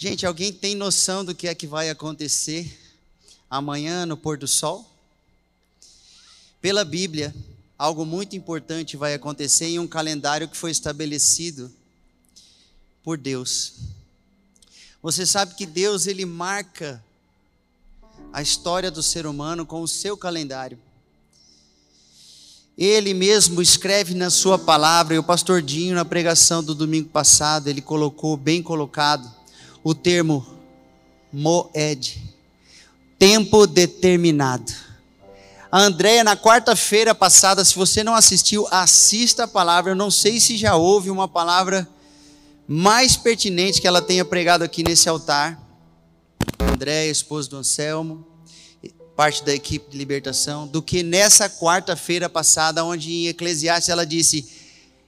[0.00, 2.78] Gente, alguém tem noção do que é que vai acontecer
[3.50, 4.88] amanhã no pôr do sol?
[6.62, 7.34] Pela Bíblia,
[7.76, 11.68] algo muito importante vai acontecer em um calendário que foi estabelecido
[13.02, 13.72] por Deus.
[15.02, 17.02] Você sabe que Deus ele marca
[18.32, 20.78] a história do ser humano com o seu calendário.
[22.78, 27.66] Ele mesmo escreve na sua palavra, e o pastor Dinho, na pregação do domingo passado,
[27.66, 29.37] ele colocou bem colocado
[29.88, 30.46] o termo
[31.32, 32.22] Moed,
[33.18, 34.70] tempo determinado.
[35.72, 39.92] A Andréia, na quarta-feira passada, se você não assistiu, assista a palavra.
[39.92, 41.88] Eu não sei se já houve uma palavra
[42.66, 45.58] mais pertinente que ela tenha pregado aqui nesse altar.
[46.60, 48.26] Andréia, esposa do Anselmo,
[49.16, 54.57] parte da equipe de libertação, do que nessa quarta-feira passada, onde em Eclesiastes ela disse: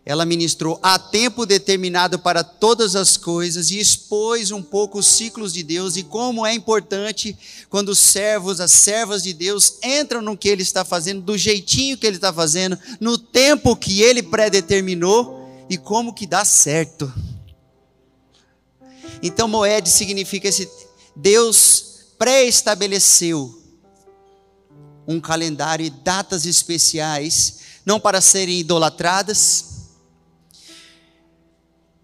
[0.05, 5.53] ela ministrou há tempo determinado para todas as coisas e expôs um pouco os ciclos
[5.53, 7.37] de Deus e como é importante
[7.69, 11.99] quando os servos, as servas de Deus entram no que ele está fazendo, do jeitinho
[11.99, 17.13] que ele está fazendo, no tempo que ele predeterminou e como que dá certo.
[19.23, 20.69] Então, Moed significa esse
[21.15, 23.59] Deus pré-estabeleceu
[25.07, 29.80] um calendário e datas especiais, não para serem idolatradas,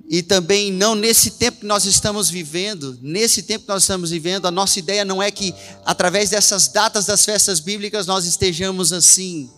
[0.09, 4.47] e também não nesse tempo que nós estamos vivendo, nesse tempo que nós estamos vivendo,
[4.47, 5.55] a nossa ideia não é que
[5.85, 9.51] através dessas datas das festas bíblicas nós estejamos assim,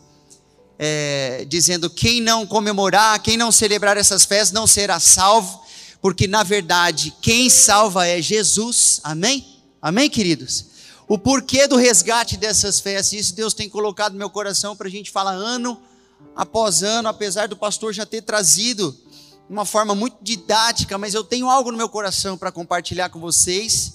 [0.78, 5.60] é, dizendo quem não comemorar, quem não celebrar essas festas não será salvo,
[6.00, 9.44] porque na verdade quem salva é Jesus, amém?
[9.82, 10.68] Amém, queridos?
[11.08, 13.18] o porquê do resgate dessas festas.
[13.18, 15.80] Isso Deus tem colocado no meu coração para a gente falar ano
[16.36, 18.94] após ano, apesar do pastor já ter trazido
[19.48, 23.94] uma forma muito didática, mas eu tenho algo no meu coração para compartilhar com vocês.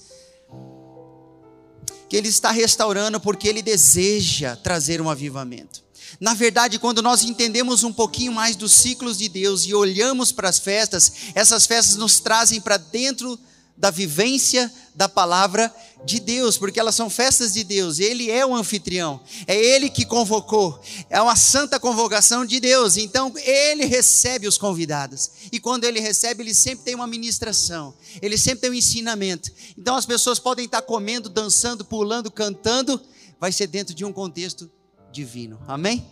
[2.09, 5.84] Que Ele está restaurando porque Ele deseja trazer um avivamento.
[6.19, 10.50] Na verdade, quando nós entendemos um pouquinho mais dos ciclos de Deus e olhamos para
[10.50, 13.38] as festas, essas festas nos trazem para dentro
[13.75, 15.73] da vivência da palavra
[16.06, 20.06] de Deus, porque elas são festas de Deus, Ele é o anfitrião, é Ele que
[20.06, 20.79] convocou,
[21.09, 26.44] é uma santa convocação de Deus, então Ele recebe os convidados, e quando Ele recebe,
[26.44, 30.81] Ele sempre tem uma ministração, Ele sempre tem um ensinamento, então as pessoas podem estar
[30.81, 33.01] comendo, dançando, pulando, cantando,
[33.40, 34.69] vai ser dentro de um contexto
[35.11, 36.05] divino, amém?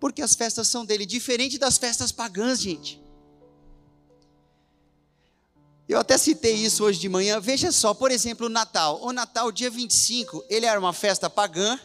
[0.00, 3.00] Porque as festas são dele, diferente das festas pagãs, gente.
[5.88, 7.40] Eu até citei isso hoje de manhã.
[7.40, 9.00] Veja só, por exemplo, o Natal.
[9.02, 11.80] O Natal, dia 25, ele era uma festa pagã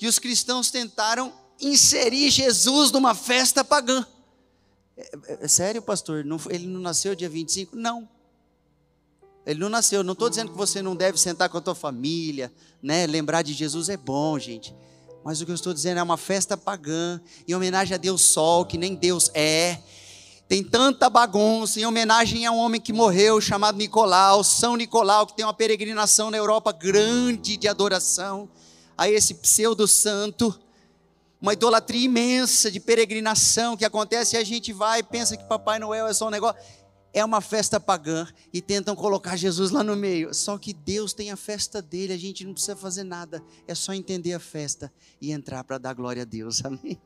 [0.00, 4.04] e os cristãos tentaram inserir Jesus numa festa pagã.
[4.96, 6.24] É, é, é sério, pastor?
[6.24, 7.76] Não, ele não nasceu dia 25?
[7.76, 8.08] Não.
[9.46, 10.02] Ele não nasceu.
[10.02, 13.06] Não estou dizendo que você não deve sentar com a tua família, né?
[13.06, 14.74] Lembrar de Jesus é bom, gente.
[15.24, 18.66] Mas o que eu estou dizendo é uma festa pagã, em homenagem a Deus Sol,
[18.66, 19.78] que nem Deus é
[20.48, 25.36] tem tanta bagunça em homenagem a um homem que morreu chamado Nicolau, São Nicolau, que
[25.36, 28.48] tem uma peregrinação na Europa grande de adoração
[28.96, 30.58] a esse pseudo santo.
[31.38, 35.78] Uma idolatria imensa de peregrinação que acontece e a gente vai e pensa que Papai
[35.78, 36.58] Noel é só um negócio.
[37.12, 40.32] É uma festa pagã e tentam colocar Jesus lá no meio.
[40.32, 43.92] Só que Deus tem a festa dele, a gente não precisa fazer nada, é só
[43.92, 46.64] entender a festa e entrar para dar glória a Deus.
[46.64, 46.98] Amém.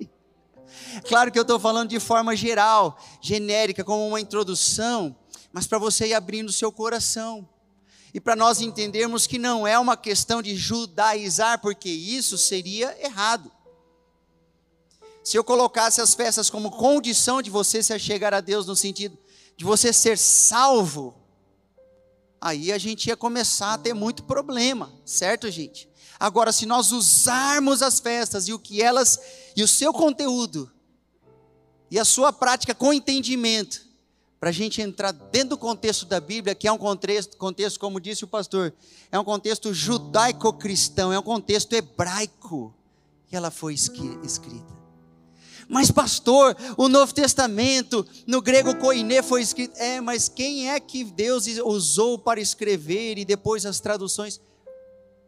[1.09, 5.17] Claro que eu estou falando de forma geral, genérica, como uma introdução,
[5.53, 7.49] mas para você ir abrindo o seu coração.
[8.15, 13.51] E para nós entendermos que não é uma questão de judaizar, porque isso seria errado.
[15.25, 19.17] Se eu colocasse as festas como condição de você se chegar a Deus, no sentido
[19.57, 21.15] de você ser salvo,
[22.41, 25.89] aí a gente ia começar a ter muito problema, certo, gente?
[26.19, 29.21] Agora, se nós usarmos as festas e o que elas
[29.57, 30.72] e o seu conteúdo
[31.93, 33.87] e a sua prática com entendimento,
[34.41, 38.01] para a gente entrar dentro do contexto da Bíblia, que é um contexto, contexto, como
[38.01, 38.73] disse o pastor,
[39.11, 42.75] é um contexto judaico-cristão, é um contexto hebraico
[43.29, 44.73] que ela foi escrita.
[45.69, 49.77] Mas, pastor, o Novo Testamento, no grego koiné, foi escrito.
[49.77, 54.41] É, mas quem é que Deus usou para escrever e depois as traduções?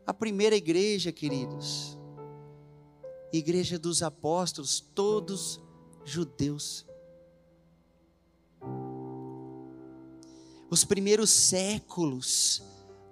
[0.06, 1.98] A primeira igreja, queridos.
[3.30, 5.62] Igreja dos apóstolos, todos
[6.04, 6.86] judeus.
[10.70, 12.62] Os primeiros séculos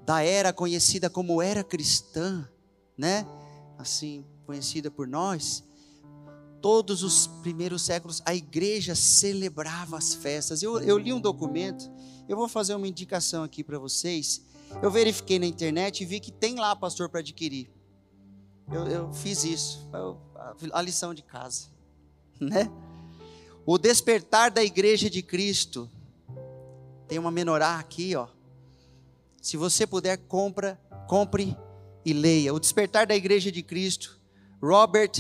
[0.05, 2.49] da era conhecida como era cristã,
[2.97, 3.27] né?
[3.79, 5.65] Assim, conhecida por nós,
[6.61, 10.63] todos os primeiros séculos a igreja celebrava as festas.
[10.63, 11.91] Eu, eu li um documento,
[12.29, 14.43] eu vou fazer uma indicação aqui para vocês.
[14.81, 17.71] Eu verifiquei na internet e vi que tem lá, pastor, para adquirir.
[18.71, 21.67] Eu, eu, fiz isso, a, a lição de casa,
[22.51, 22.71] né?
[23.65, 25.89] O despertar da igreja de Cristo.
[27.07, 28.27] Tem uma menorá aqui, ó.
[29.41, 31.57] Se você puder, compra, compre
[32.05, 32.53] e leia.
[32.53, 34.21] O despertar da igreja de Cristo.
[34.61, 35.13] Robert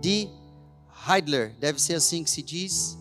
[0.00, 0.28] D.
[1.08, 2.98] Heidler, deve ser assim que se diz.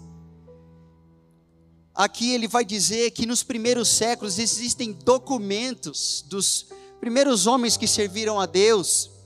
[1.94, 6.68] Aqui ele vai dizer que nos primeiros séculos existem documentos dos
[7.00, 9.17] primeiros homens que serviram a Deus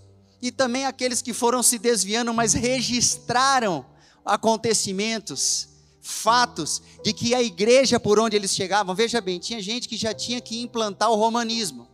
[0.41, 3.85] e também aqueles que foram se desviando, mas registraram
[4.25, 5.69] acontecimentos,
[6.01, 10.13] fatos de que a igreja por onde eles chegavam, veja bem, tinha gente que já
[10.13, 11.87] tinha que implantar o romanismo,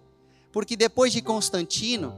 [0.51, 2.15] porque depois de Constantino,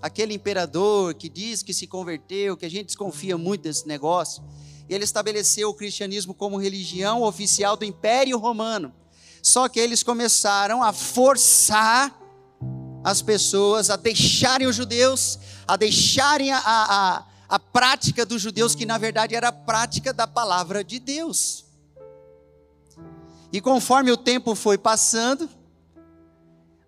[0.00, 4.42] aquele imperador que diz que se converteu, que a gente desconfia muito desse negócio,
[4.88, 8.92] ele estabeleceu o cristianismo como religião oficial do Império Romano.
[9.42, 12.19] Só que eles começaram a forçar
[13.02, 18.86] as pessoas a deixarem os judeus, a deixarem a, a, a prática dos judeus, que
[18.86, 21.64] na verdade era a prática da palavra de Deus.
[23.52, 25.48] E conforme o tempo foi passando,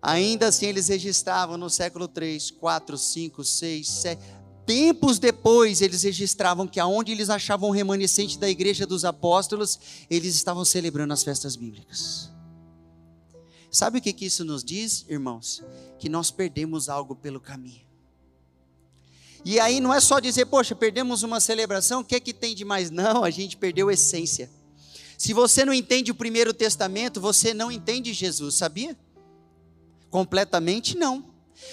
[0.01, 4.21] ainda assim eles registravam no século 3, 4, 5, 6, 7.
[4.65, 9.77] Tempos depois, eles registravam que aonde eles achavam o remanescente da igreja dos apóstolos,
[10.09, 12.32] eles estavam celebrando as festas bíblicas.
[13.73, 15.63] Sabe o que, que isso nos diz, irmãos?
[15.97, 17.81] Que nós perdemos algo pelo caminho.
[19.43, 22.53] E aí não é só dizer, poxa, perdemos uma celebração, o que é que tem
[22.53, 22.91] de mais?
[22.91, 24.47] Não, a gente perdeu a essência.
[25.17, 28.95] Se você não entende o primeiro testamento, você não entende Jesus, sabia?
[30.11, 31.25] Completamente não.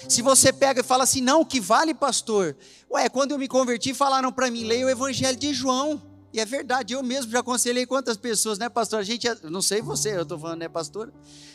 [0.09, 2.57] Se você pega e fala assim, não, o que vale, pastor?
[2.89, 6.01] Ué, quando eu me converti, falaram para mim, leia o Evangelho de João.
[6.33, 8.99] E é verdade, eu mesmo já aconselhei quantas pessoas, né, pastor?
[8.99, 11.13] A gente, não sei você, eu estou falando, né, pastor?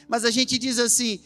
[0.09, 1.21] Mas a gente diz assim,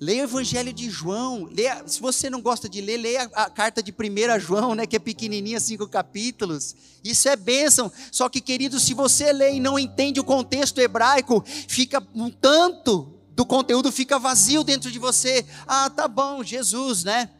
[0.00, 1.44] Leia o Evangelho de João.
[1.52, 4.86] Leia, se você não gosta de ler, leia a, a carta de 1 João, né,
[4.86, 6.74] que é pequenininha, cinco capítulos.
[7.04, 7.92] Isso é bênção.
[8.10, 13.14] Só que, querido, se você lê e não entende o contexto hebraico, fica um tanto
[13.32, 15.46] do conteúdo fica vazio dentro de você.
[15.66, 17.30] Ah, tá bom, Jesus, né?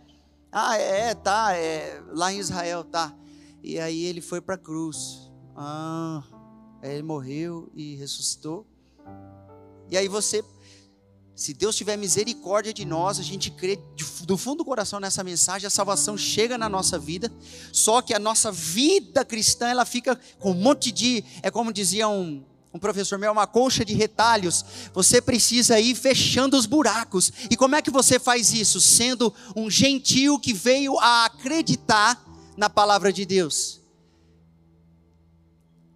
[0.53, 3.15] Ah, é, tá, é, lá em Israel, tá.
[3.63, 5.30] E aí ele foi para a cruz.
[5.63, 6.23] Ah,
[6.83, 8.67] ele morreu e ressuscitou.
[9.91, 10.43] E aí você
[11.35, 13.79] se Deus tiver misericórdia de nós, a gente crê
[14.25, 17.33] do fundo do coração nessa mensagem, a salvação chega na nossa vida.
[17.73, 22.09] Só que a nossa vida cristã, ela fica com um monte de, é como dizia
[22.09, 24.65] um, um professor meu, uma colcha de retalhos.
[24.93, 27.33] Você precisa ir fechando os buracos.
[27.51, 28.79] E como é que você faz isso?
[28.79, 32.23] Sendo um gentil que veio a acreditar
[32.57, 33.80] na palavra de Deus.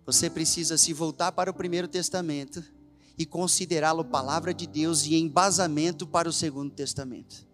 [0.07, 2.63] Você precisa se voltar para o Primeiro Testamento
[3.17, 7.47] e considerá-lo palavra de Deus e embasamento para o Segundo Testamento.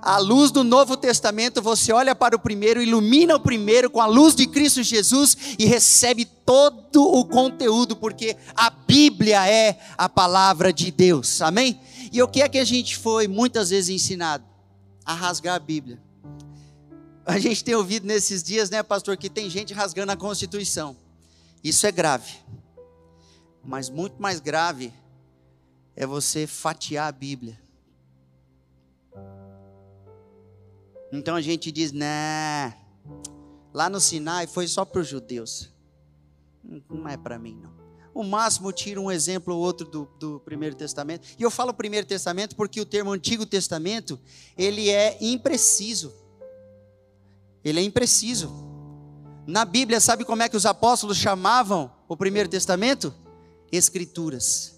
[0.00, 4.06] À luz do Novo Testamento, você olha para o primeiro, ilumina o primeiro com a
[4.06, 10.72] luz de Cristo Jesus e recebe todo o conteúdo, porque a Bíblia é a palavra
[10.72, 11.40] de Deus.
[11.42, 11.80] Amém?
[12.12, 14.44] E o que é que a gente foi muitas vezes ensinado?
[15.04, 16.00] A rasgar a Bíblia.
[17.24, 20.96] A gente tem ouvido nesses dias, né, pastor, que tem gente rasgando a Constituição.
[21.66, 22.32] Isso é grave.
[23.64, 24.92] Mas muito mais grave
[25.96, 27.60] é você fatiar a Bíblia.
[31.10, 32.72] Então a gente diz, né,
[33.74, 35.68] lá no Sinai foi só para os judeus.
[36.88, 37.74] Não é para mim, não.
[38.14, 41.26] O máximo tira um exemplo ou outro do, do Primeiro Testamento.
[41.36, 44.20] E eu falo Primeiro Testamento porque o termo Antigo Testamento,
[44.56, 46.14] ele é impreciso.
[47.64, 48.65] Ele é impreciso.
[49.46, 53.14] Na Bíblia, sabe como é que os apóstolos chamavam o Primeiro Testamento?
[53.70, 54.74] escrituras.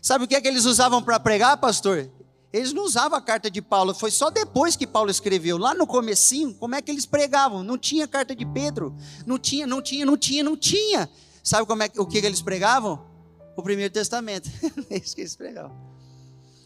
[0.00, 2.10] Sabe o que é que eles usavam para pregar, pastor?
[2.52, 5.58] Eles não usavam a carta de Paulo, foi só depois que Paulo escreveu.
[5.58, 7.62] Lá no comecinho, como é que eles pregavam?
[7.62, 8.94] Não tinha carta de Pedro,
[9.26, 11.08] não tinha, não tinha, não tinha, não tinha.
[11.42, 13.04] Sabe como é, o que eles pregavam?
[13.56, 14.48] O Primeiro Testamento.
[14.90, 15.76] é isso que eles pregavam.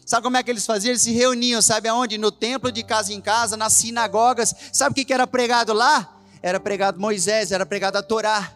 [0.05, 0.91] Sabe como é que eles faziam?
[0.91, 2.17] Eles se reuniam, sabe aonde?
[2.17, 4.53] No templo, de casa em casa, nas sinagogas.
[4.73, 6.18] Sabe o que era pregado lá?
[6.41, 8.55] Era pregado Moisés, era pregado a Torá.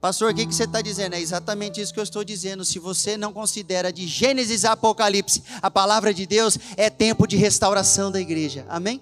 [0.00, 1.14] Pastor, o que, que você está dizendo?
[1.14, 2.64] É exatamente isso que eu estou dizendo.
[2.64, 7.36] Se você não considera de Gênesis a Apocalipse a palavra de Deus, é tempo de
[7.36, 8.66] restauração da igreja.
[8.68, 9.00] Amém?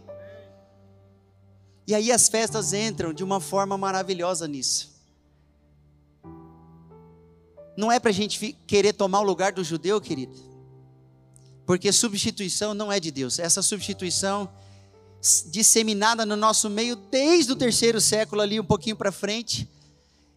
[1.87, 4.91] E aí as festas entram de uma forma maravilhosa nisso.
[7.77, 10.37] Não é para a gente querer tomar o lugar do judeu, querido.
[11.65, 13.39] Porque substituição não é de Deus.
[13.39, 14.51] Essa substituição
[15.47, 19.69] disseminada no nosso meio desde o terceiro século ali, um pouquinho para frente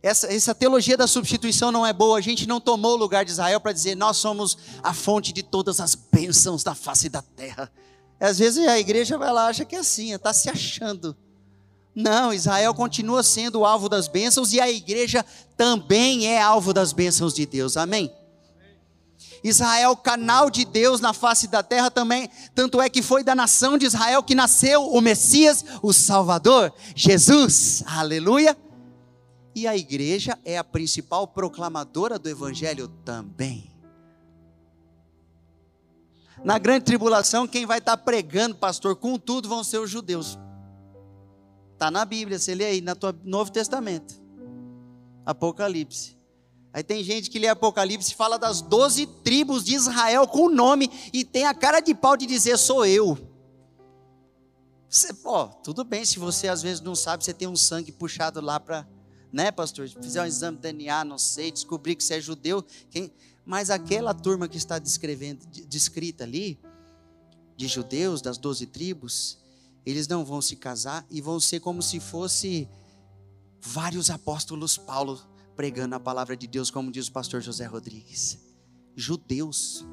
[0.04, 2.18] essa, essa teologia da substituição não é boa.
[2.18, 5.42] A gente não tomou o lugar de Israel para dizer nós somos a fonte de
[5.42, 7.72] todas as bênçãos da face da terra.
[8.20, 11.16] Às vezes a igreja vai lá acha que é assim, está se achando.
[11.96, 15.26] Não, Israel continua sendo o alvo das bênçãos e a igreja
[15.56, 17.78] também é alvo das bênçãos de Deus.
[17.78, 18.12] Amém?
[19.44, 23.78] Israel, canal de Deus na face da terra também, tanto é que foi da nação
[23.78, 27.84] de Israel que nasceu o Messias, o Salvador, Jesus.
[27.86, 28.58] Aleluia.
[29.54, 33.72] E a igreja é a principal proclamadora do evangelho também.
[36.44, 40.40] Na grande tribulação, quem vai estar pregando, pastor, com tudo vão ser os judeus.
[41.74, 44.22] Está na Bíblia, você lê aí, no Novo Testamento.
[45.26, 46.18] Apocalipse.
[46.74, 50.50] Aí tem gente que lê Apocalipse e fala das doze tribos de Israel com o
[50.50, 53.16] nome e tem a cara de pau de dizer sou eu.
[54.90, 58.42] Você, ó, tudo bem se você às vezes não sabe, você tem um sangue puxado
[58.42, 58.88] lá para
[59.32, 59.88] né, pastor?
[59.90, 63.12] Fizer um exame de DNA, não sei, descobrir que você é judeu, quem...
[63.44, 66.60] mas aquela turma que está descrevendo, descrita ali,
[67.58, 69.40] de judeus, das doze tribos,
[69.86, 72.70] eles não vão se casar e vão ser como se fosse
[73.60, 75.20] vários apóstolos Paulo
[75.56, 78.40] pregando a palavra de Deus, como diz o pastor José Rodrigues.
[78.96, 79.86] Judeus.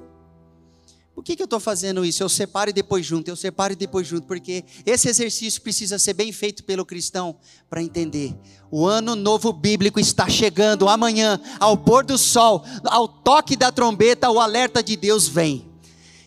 [1.14, 2.22] Por que, que eu estou fazendo isso?
[2.22, 6.14] Eu separo e depois junto, eu separo e depois junto, porque esse exercício precisa ser
[6.14, 7.36] bem feito pelo cristão
[7.68, 8.34] para entender.
[8.70, 14.30] O ano novo bíblico está chegando amanhã, ao pôr do sol, ao toque da trombeta,
[14.30, 15.68] o alerta de Deus vem.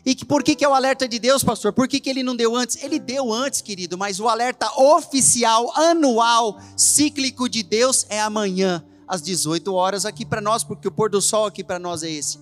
[0.06, 1.72] E por que, que é o alerta de Deus, pastor?
[1.72, 2.84] Por que, que ele não deu antes?
[2.84, 8.84] Ele deu antes, querido, mas o alerta oficial, anual, cíclico de Deus é amanhã,
[9.14, 12.10] às 18 horas, aqui para nós, porque o pôr do sol aqui para nós é
[12.10, 12.40] esse.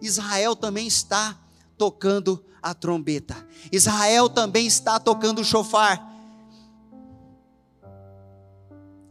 [0.00, 1.36] Israel também está
[1.76, 3.34] tocando a trombeta.
[3.72, 6.08] Israel também está tocando o chofar.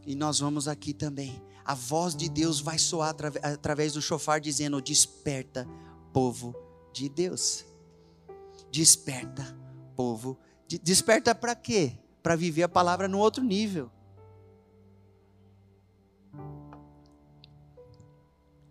[0.06, 1.42] E nós vamos aqui também.
[1.62, 5.68] A voz de Deus vai soar através do chofar, dizendo: Desperta,
[6.10, 6.56] povo
[6.90, 7.66] de Deus.
[8.72, 9.54] Desperta,
[9.94, 10.38] povo.
[10.66, 10.78] De...
[10.78, 11.98] Desperta para quê?
[12.22, 13.90] Para viver a palavra no outro nível.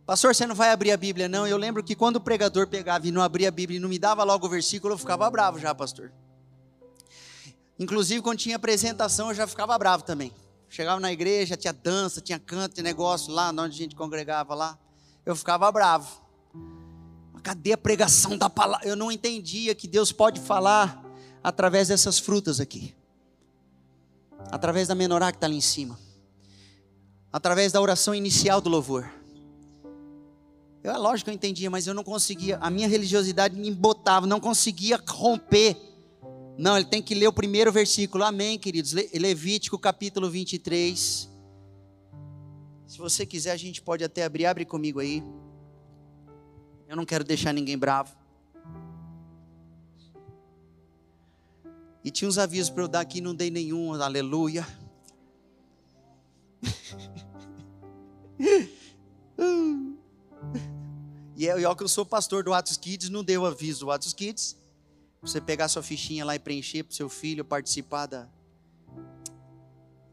[0.05, 1.47] Pastor, você não vai abrir a Bíblia, não?
[1.47, 3.97] Eu lembro que quando o pregador pegava e não abria a Bíblia e não me
[3.97, 6.11] dava logo o versículo, eu ficava bravo já, pastor.
[7.79, 10.33] Inclusive, quando tinha apresentação, eu já ficava bravo também.
[10.67, 14.77] Chegava na igreja, tinha dança, tinha canto, tinha negócio lá, onde a gente congregava lá.
[15.25, 16.21] Eu ficava bravo.
[17.41, 18.85] Cadê a pregação da palavra?
[18.85, 21.01] Eu não entendia que Deus pode falar
[21.41, 22.93] através dessas frutas aqui.
[24.51, 25.97] Através da menorá que está ali em cima.
[27.31, 29.22] Através da oração inicial do louvor
[30.83, 32.57] eu, é lógico que eu entendia, mas eu não conseguia.
[32.57, 35.77] A minha religiosidade me embotava, não conseguia romper.
[36.57, 38.23] Não, ele tem que ler o primeiro versículo.
[38.23, 38.91] Amém, queridos.
[38.91, 41.29] Levítico capítulo 23.
[42.85, 44.45] Se você quiser, a gente pode até abrir.
[44.45, 45.23] Abre comigo aí.
[46.87, 48.13] Eu não quero deixar ninguém bravo.
[52.03, 53.93] E tinha uns avisos para eu dar aqui, não dei nenhum.
[53.93, 54.67] Aleluia.
[61.35, 64.13] E eu, eu que eu sou pastor do Atos Kids, não deu aviso do Atos
[64.13, 64.55] Kids.
[65.21, 68.27] Você pegar sua fichinha lá e preencher para seu filho participar da,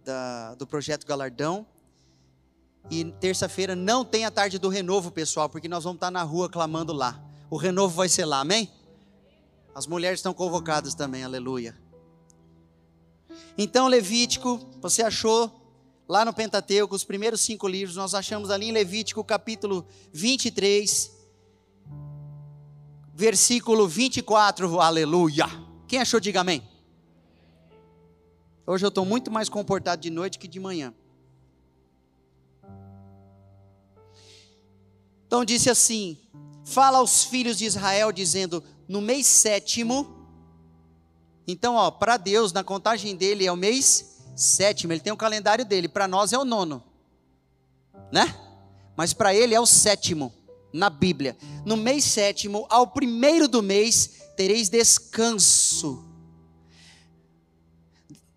[0.04, 1.66] da, do projeto Galardão.
[2.90, 6.48] E terça-feira não tem a tarde do renovo, pessoal, porque nós vamos estar na rua
[6.48, 7.22] clamando lá.
[7.50, 8.70] O renovo vai ser lá, amém?
[9.74, 11.76] As mulheres estão convocadas também, aleluia.
[13.58, 15.59] Então, Levítico, você achou
[16.10, 21.08] lá no Pentateuco, os primeiros cinco livros, nós achamos ali em Levítico capítulo 23,
[23.14, 25.46] versículo 24, aleluia.
[25.86, 26.68] Quem achou, diga amém.
[28.66, 30.92] Hoje eu estou muito mais comportado de noite que de manhã.
[35.28, 36.18] Então disse assim:
[36.64, 40.26] Fala aos filhos de Israel, dizendo: No mês sétimo.
[41.46, 44.09] Então, ó, para Deus, na contagem dele é o mês
[44.40, 46.82] sétimo, ele tem o calendário dele, para nós é o nono,
[48.12, 48.34] né?
[48.96, 50.32] Mas para ele é o sétimo,
[50.72, 51.36] na Bíblia.
[51.64, 56.04] No mês sétimo, ao primeiro do mês, tereis descanso.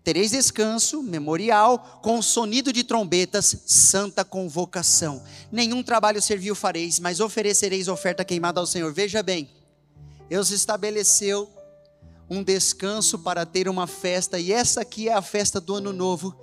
[0.02, 5.22] Tereis descanso, memorial, com sonido de trombetas, santa convocação.
[5.50, 8.92] Nenhum trabalho servil fareis, mas oferecereis oferta queimada ao Senhor.
[8.92, 9.48] Veja bem,
[10.28, 11.50] Deus estabeleceu
[12.28, 16.34] um descanso para ter uma festa, e essa aqui é a festa do Ano Novo,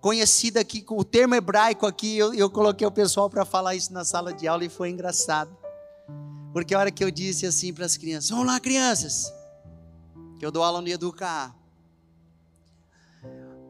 [0.00, 2.16] conhecida aqui com o termo hebraico aqui.
[2.16, 5.56] Eu, eu coloquei o pessoal para falar isso na sala de aula e foi engraçado,
[6.52, 9.32] porque a hora que eu disse assim para as crianças: Vamos lá, crianças,
[10.38, 11.54] que eu dou aula no Educar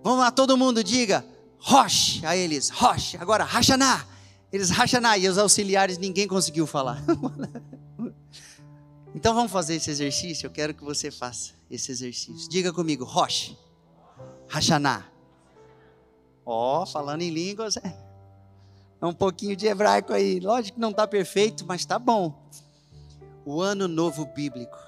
[0.07, 1.27] Vamos lá, todo mundo diga
[1.59, 4.07] Rosh, a eles, Rosh, agora Hashaná.
[4.53, 7.03] Eles Hashaná e os auxiliares ninguém conseguiu falar.
[9.17, 12.49] então vamos fazer esse exercício, eu quero que você faça esse exercício.
[12.49, 13.57] Diga comigo, Rosh,
[14.49, 15.11] Hashaná.
[16.45, 17.99] Ó, oh, falando em línguas, é,
[19.01, 20.39] é um pouquinho de hebraico aí.
[20.39, 22.49] Lógico que não está perfeito, mas está bom.
[23.45, 24.79] O ano novo bíblico.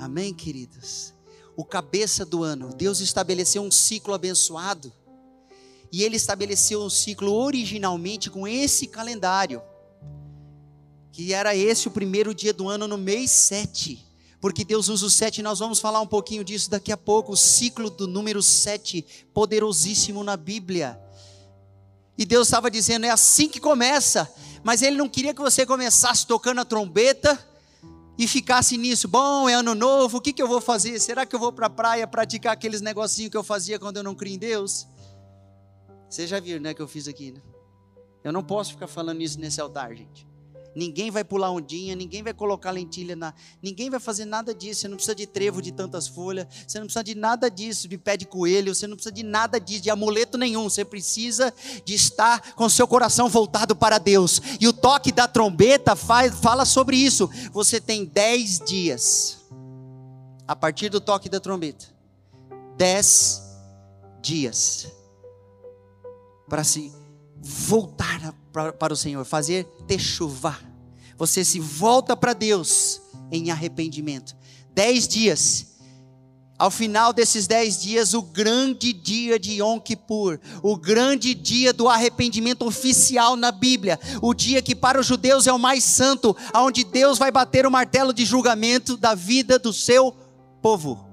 [0.00, 1.14] Amém, queridos?
[1.60, 2.74] o cabeça do ano.
[2.74, 4.92] Deus estabeleceu um ciclo abençoado.
[5.92, 9.62] E ele estabeleceu um ciclo originalmente com esse calendário.
[11.20, 14.02] Que era esse o primeiro dia do ano no mês 7.
[14.40, 17.32] Porque Deus usa o 7 e nós vamos falar um pouquinho disso daqui a pouco.
[17.32, 20.98] O ciclo do número 7, poderosíssimo na Bíblia.
[22.16, 24.32] E Deus estava dizendo: é assim que começa.
[24.64, 27.38] Mas Ele não queria que você começasse tocando a trombeta
[28.16, 30.98] e ficasse nisso, bom, é ano novo, o que, que eu vou fazer?
[31.00, 34.02] Será que eu vou para a praia praticar aqueles negocinhos que eu fazia quando eu
[34.02, 34.88] não cria em Deus?
[36.08, 37.42] Você já viu, né, que eu fiz aqui, né?
[38.24, 40.29] Eu não posso ficar falando isso nesse altar, gente.
[40.74, 43.34] Ninguém vai pular ondinha, ninguém vai colocar lentilha na.
[43.60, 44.82] Ninguém vai fazer nada disso.
[44.82, 46.46] Você não precisa de trevo de tantas folhas.
[46.66, 48.74] Você não precisa de nada disso, de pé de coelho.
[48.74, 50.68] Você não precisa de nada disso, de amuleto nenhum.
[50.68, 51.52] Você precisa
[51.84, 54.40] de estar com seu coração voltado para Deus.
[54.60, 57.28] E o toque da trombeta faz, fala sobre isso.
[57.52, 59.38] Você tem dez dias.
[60.46, 61.86] A partir do toque da trombeta.
[62.76, 63.42] Dez
[64.22, 64.86] dias.
[66.48, 66.92] Para se
[67.40, 69.66] voltar para o Senhor, fazer
[69.98, 70.58] chuva.
[71.16, 74.34] Você se volta para Deus em arrependimento.
[74.74, 75.66] Dez dias.
[76.58, 81.88] Ao final desses dez dias, o grande dia de Yom Kippur, o grande dia do
[81.88, 86.84] arrependimento oficial na Bíblia, o dia que para os judeus é o mais santo, aonde
[86.84, 90.14] Deus vai bater o martelo de julgamento da vida do seu
[90.60, 91.06] povo.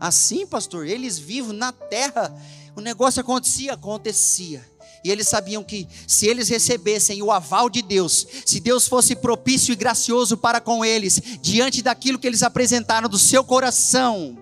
[0.00, 2.34] Assim, pastor, eles vivos na terra,
[2.74, 4.64] o negócio acontecia, acontecia
[5.04, 9.70] e eles sabiam que se eles recebessem o aval de Deus, se Deus fosse propício
[9.70, 14.38] e gracioso para com eles, diante daquilo que eles apresentaram do seu coração,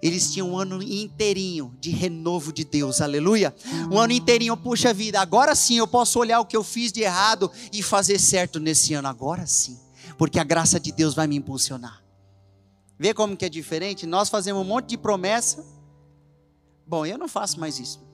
[0.00, 3.52] eles tinham um ano inteirinho de renovo de Deus, aleluia.
[3.90, 7.00] Um ano inteirinho, puxa vida, agora sim eu posso olhar o que eu fiz de
[7.00, 9.76] errado e fazer certo nesse ano, agora sim,
[10.16, 12.04] porque a graça de Deus vai me impulsionar.
[12.96, 14.06] Vê como que é diferente?
[14.06, 15.66] Nós fazemos um monte de promessa.
[16.86, 18.07] Bom, eu não faço mais isso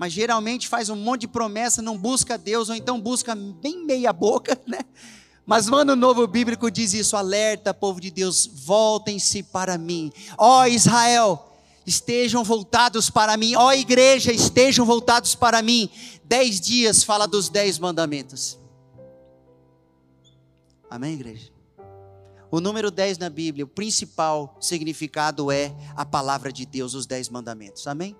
[0.00, 4.14] mas geralmente faz um monte de promessa, não busca Deus, ou então busca bem meia
[4.14, 4.78] boca, né?
[5.44, 10.10] Mas o novo bíblico diz isso: alerta, povo de Deus, voltem-se para mim.
[10.38, 11.54] Ó Israel,
[11.86, 13.54] estejam voltados para mim.
[13.56, 15.90] Ó igreja, estejam voltados para mim.
[16.24, 18.58] Dez dias fala dos dez mandamentos.
[20.88, 21.52] Amém, igreja?
[22.50, 27.28] O número 10 na Bíblia, o principal significado é a palavra de Deus, os dez
[27.28, 27.86] mandamentos.
[27.86, 28.16] Amém?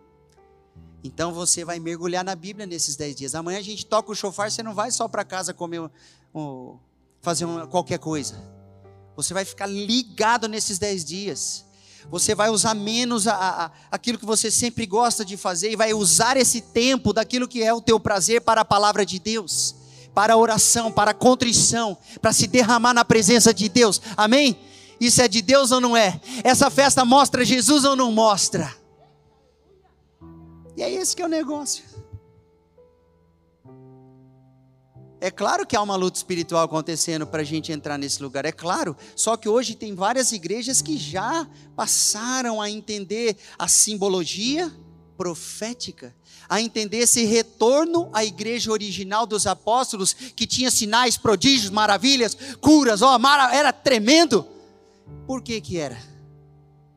[1.03, 3.35] Então você vai mergulhar na Bíblia nesses dez dias.
[3.35, 5.91] Amanhã a gente toca o chofar, você não vai só para casa comer,
[7.21, 8.35] fazer uma, qualquer coisa.
[9.17, 11.65] Você vai ficar ligado nesses dez dias.
[12.11, 15.93] Você vai usar menos a, a, aquilo que você sempre gosta de fazer e vai
[15.93, 19.75] usar esse tempo daquilo que é o teu prazer para a palavra de Deus,
[20.15, 24.01] para a oração, para a contrição, para se derramar na presença de Deus.
[24.17, 24.59] Amém?
[24.99, 26.21] Isso é de Deus ou não é?
[26.43, 28.80] Essa festa mostra Jesus ou não mostra?
[30.77, 31.85] E é esse que é o negócio.
[35.23, 38.53] É claro que há uma luta espiritual acontecendo para a gente entrar nesse lugar, é
[38.53, 38.97] claro.
[39.15, 44.73] Só que hoje tem várias igrejas que já passaram a entender a simbologia
[45.19, 46.17] profética,
[46.49, 53.03] a entender esse retorno à igreja original dos apóstolos, que tinha sinais, prodígios, maravilhas, curas,
[53.03, 53.19] ó,
[53.53, 54.47] era tremendo.
[55.27, 56.03] Por que que era?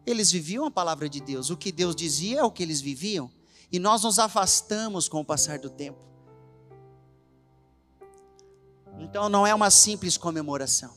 [0.05, 3.29] Eles viviam a palavra de Deus, o que Deus dizia é o que eles viviam.
[3.73, 5.97] E nós nos afastamos com o passar do tempo.
[8.99, 10.93] Então não é uma simples comemoração.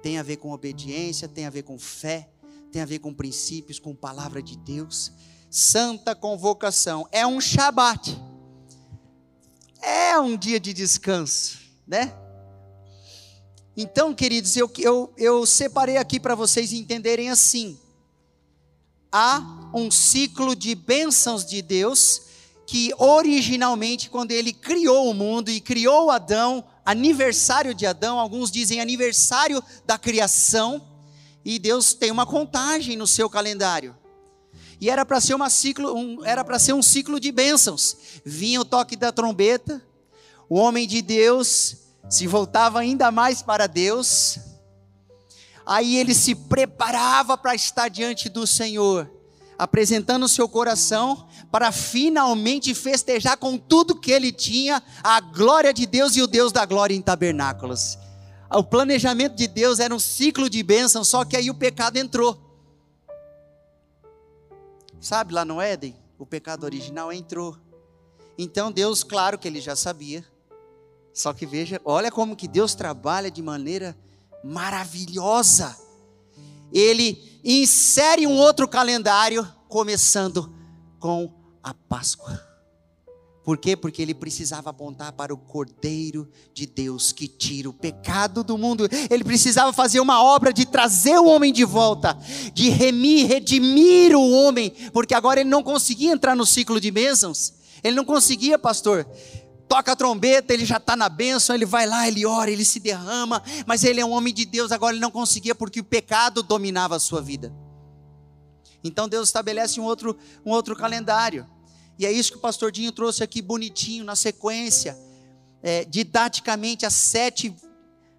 [0.00, 2.30] Tem a ver com obediência, tem a ver com fé,
[2.70, 5.10] tem a ver com princípios, com palavra de Deus.
[5.50, 7.08] Santa convocação.
[7.10, 8.16] É um Shabat.
[9.82, 12.14] É um dia de descanso, né?
[13.76, 17.80] Então, queridos, eu, eu, eu separei aqui para vocês entenderem assim.
[19.12, 22.22] Há um ciclo de bênçãos de Deus
[22.70, 28.80] que originalmente, quando ele criou o mundo e criou Adão, aniversário de Adão, alguns dizem
[28.80, 30.80] aniversário da criação,
[31.44, 33.96] e Deus tem uma contagem no seu calendário.
[34.80, 37.96] E era para ser uma ciclo, um, era para ser um ciclo de bênçãos.
[38.24, 39.84] Vinha o toque da trombeta,
[40.48, 41.76] o homem de Deus
[42.08, 44.38] se voltava ainda mais para Deus,
[45.70, 49.08] Aí ele se preparava para estar diante do Senhor,
[49.56, 55.86] apresentando o seu coração para finalmente festejar com tudo que ele tinha a glória de
[55.86, 57.96] Deus e o Deus da glória em tabernáculos.
[58.52, 62.36] O planejamento de Deus era um ciclo de bênção, só que aí o pecado entrou.
[64.98, 67.56] Sabe, lá no Éden, o pecado original entrou.
[68.36, 70.24] Então Deus, claro que ele já sabia.
[71.14, 73.96] Só que veja, olha como que Deus trabalha de maneira
[74.44, 75.76] maravilhosa.
[76.72, 80.52] Ele insere um outro calendário, começando
[80.98, 82.50] com a Páscoa.
[83.42, 83.74] Por quê?
[83.74, 88.88] Porque ele precisava apontar para o Cordeiro de Deus que tira o pecado do mundo.
[89.10, 92.16] Ele precisava fazer uma obra de trazer o homem de volta,
[92.52, 97.54] de remir, redimir o homem, porque agora ele não conseguia entrar no ciclo de bênçãos.
[97.82, 99.06] Ele não conseguia, pastor
[99.70, 102.80] toca a trombeta, ele já está na bênção, ele vai lá, ele ora, ele se
[102.80, 106.42] derrama, mas ele é um homem de Deus, agora ele não conseguia porque o pecado
[106.42, 107.54] dominava a sua vida.
[108.82, 111.48] Então Deus estabelece um outro, um outro calendário.
[111.96, 114.98] E é isso que o pastor Dinho trouxe aqui bonitinho, na sequência,
[115.62, 117.54] é, didaticamente, as sete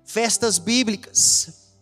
[0.06, 1.74] festas bíblicas.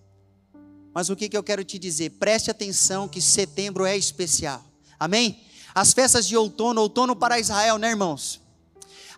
[0.91, 2.09] Mas o que, que eu quero te dizer?
[2.17, 4.65] Preste atenção que setembro é especial.
[4.99, 5.43] Amém?
[5.75, 8.48] As festas de outono, outono para Israel, né, irmãos?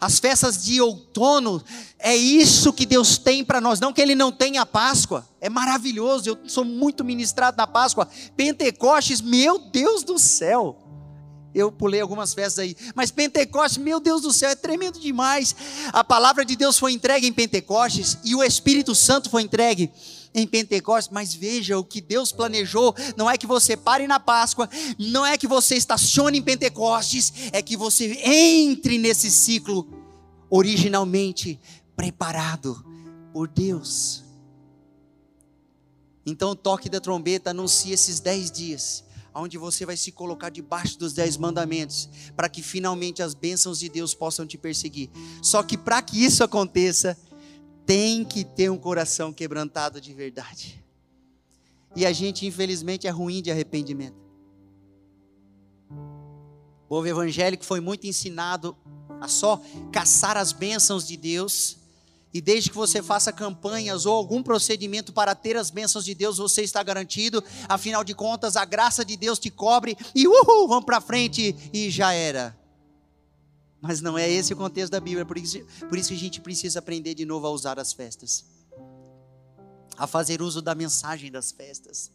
[0.02, 1.64] As festas de outono,
[2.00, 3.80] é isso que Deus tem para nós.
[3.80, 6.28] Não que Ele não tenha a Páscoa, é maravilhoso.
[6.28, 8.10] Eu sou muito ministrado na Páscoa.
[8.36, 10.76] Pentecostes, meu Deus do céu.
[11.54, 15.56] Eu pulei algumas festas aí, mas Pentecostes, meu Deus do céu, é tremendo demais.
[15.94, 19.92] A palavra de Deus foi entregue em Pentecostes e o Espírito Santo foi entregue
[20.34, 22.96] em Pentecostes, mas veja o que Deus planejou.
[23.18, 27.62] Não é que você pare na Páscoa, não é que você estacione em Pentecostes, é
[27.62, 29.88] que você entre nesse ciclo
[30.50, 31.60] originalmente
[31.96, 32.86] preparado
[33.34, 34.24] por Deus.
[36.26, 41.00] Então o toque da trombeta anuncia esses dez dias, onde você vai se colocar debaixo
[41.00, 45.10] dos dez mandamentos, para que finalmente as bênçãos de Deus possam te perseguir.
[45.42, 47.18] Só que para que isso aconteça,
[47.92, 50.82] tem que ter um coração quebrantado de verdade.
[51.94, 54.16] E a gente, infelizmente, é ruim de arrependimento.
[55.90, 58.78] O povo evangélico foi muito ensinado
[59.20, 61.80] a só caçar as bênçãos de Deus.
[62.34, 66.38] E desde que você faça campanhas ou algum procedimento para ter as bênçãos de Deus,
[66.38, 67.44] você está garantido.
[67.68, 71.90] Afinal de contas, a graça de Deus te cobre e uhul, vamos para frente e
[71.90, 72.58] já era.
[73.82, 75.58] Mas não é esse o contexto da Bíblia, por isso,
[75.90, 78.46] por isso que a gente precisa aprender de novo a usar as festas,
[79.98, 82.12] a fazer uso da mensagem das festas.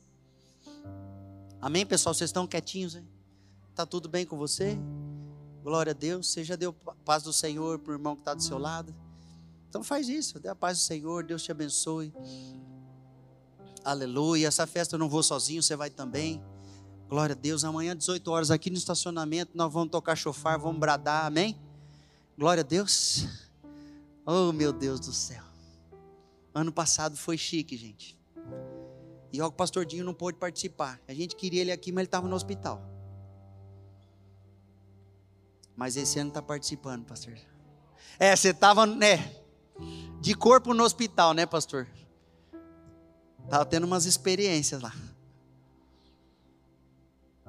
[1.60, 2.14] Amém, pessoal?
[2.14, 2.94] Vocês estão quietinhos?
[2.94, 3.04] Hein?
[3.74, 4.78] Tá tudo bem com você?
[5.64, 6.30] Glória a Deus.
[6.30, 6.72] Você já deu
[7.04, 8.94] paz do Senhor para o irmão que está do seu lado?
[9.68, 12.12] Então faz isso, dê a paz do Senhor, Deus te abençoe.
[13.84, 14.46] Aleluia.
[14.46, 16.42] Essa festa eu não vou sozinho, você vai também.
[17.08, 17.64] Glória a Deus.
[17.64, 21.56] Amanhã, 18 horas, aqui no estacionamento, nós vamos tocar chofar, vamos bradar, amém?
[22.36, 23.26] Glória a Deus.
[24.24, 25.44] Oh, meu Deus do céu.
[26.52, 28.18] Ano passado foi chique, gente.
[29.32, 31.00] E o pastor Dinho não pôde participar.
[31.06, 32.82] A gente queria ele aqui, mas ele estava no hospital.
[35.76, 37.34] Mas esse ano está participando, pastor.
[38.18, 39.32] É, você estava, né?
[40.20, 41.86] De corpo no hospital, né, pastor?
[43.44, 44.92] Estava tendo umas experiências lá.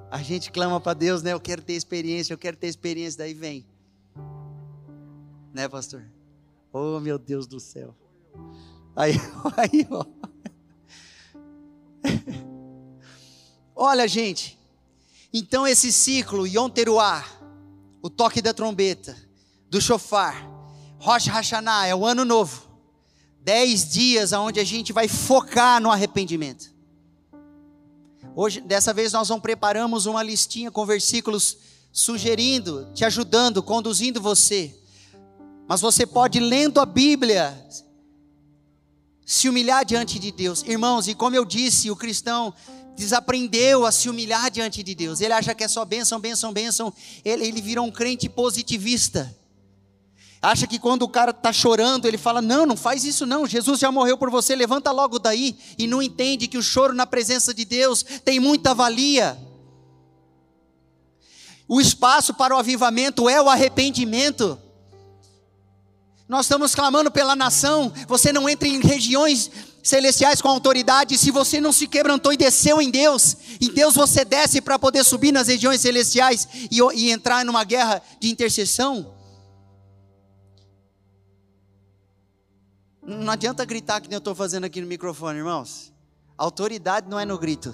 [0.10, 1.34] A gente clama para Deus, né?
[1.34, 3.65] Eu quero ter experiência, eu quero ter experiência, daí vem.
[5.54, 6.04] Né, pastor?
[6.72, 7.93] Oh, meu Deus do céu.
[8.96, 9.13] Aí,
[9.58, 10.06] aí, ó.
[13.76, 14.58] Olha, gente.
[15.34, 17.26] Então esse ciclo, Yom Teruah,
[18.02, 19.15] o toque da trombeta,
[19.70, 20.50] do shofar,
[21.00, 22.65] Rosh Hashanah, é o ano novo.
[23.41, 26.77] Dez dias onde a gente vai focar no arrependimento.
[28.39, 31.58] Hoje, dessa vez nós não preparamos uma listinha com versículos
[31.91, 34.76] sugerindo, te ajudando, conduzindo você.
[35.67, 37.60] Mas você pode lendo a Bíblia
[39.26, 40.62] se humilhar diante de Deus.
[40.67, 42.54] Irmãos, e como eu disse, o cristão
[42.95, 45.19] desaprendeu a se humilhar diante de Deus.
[45.19, 46.93] Ele acha que é só bênção, bênção, bênção.
[47.26, 49.36] Ele, ele virou um crente positivista.
[50.41, 53.47] Acha que quando o cara está chorando, ele fala: Não, não faz isso não.
[53.47, 55.58] Jesus já morreu por você, levanta logo daí.
[55.78, 59.38] E não entende que o choro na presença de Deus tem muita valia.
[61.67, 64.60] O espaço para o avivamento é o arrependimento.
[66.30, 67.91] Nós estamos clamando pela nação.
[68.08, 69.50] Você não entra em regiões
[69.82, 73.36] celestiais com autoridade se você não se quebrantou e desceu em Deus.
[73.60, 78.02] Em Deus você desce para poder subir nas regiões celestiais e, e entrar numa guerra
[78.19, 79.16] de intercessão.
[83.08, 85.93] Não adianta gritar que nem eu estou fazendo aqui no microfone, irmãos.
[86.38, 87.74] Autoridade não é no grito.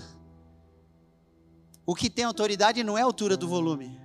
[1.88, 4.00] O que tem autoridade não é a altura do volume.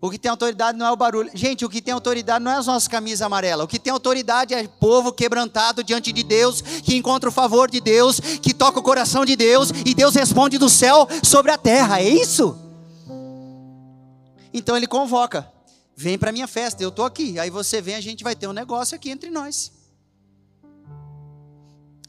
[0.00, 1.30] O que tem autoridade não é o barulho.
[1.32, 3.64] Gente, o que tem autoridade não é as nossas camisas amarelas.
[3.64, 7.80] O que tem autoridade é povo quebrantado diante de Deus, que encontra o favor de
[7.80, 12.00] Deus, que toca o coração de Deus e Deus responde do céu sobre a terra.
[12.00, 12.58] É isso?
[14.52, 15.48] Então ele convoca:
[16.00, 17.40] vem para minha festa, eu estou aqui.
[17.40, 19.72] Aí você vem, a gente vai ter um negócio aqui entre nós.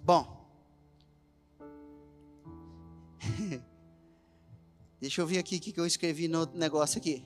[0.03, 0.47] Bom.
[5.01, 7.25] Deixa eu ver aqui o que eu escrevi no negócio aqui.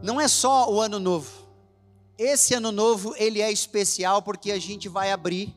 [0.00, 1.48] Não é só o ano novo.
[2.16, 5.52] Esse ano novo, ele é especial porque a gente vai abrir.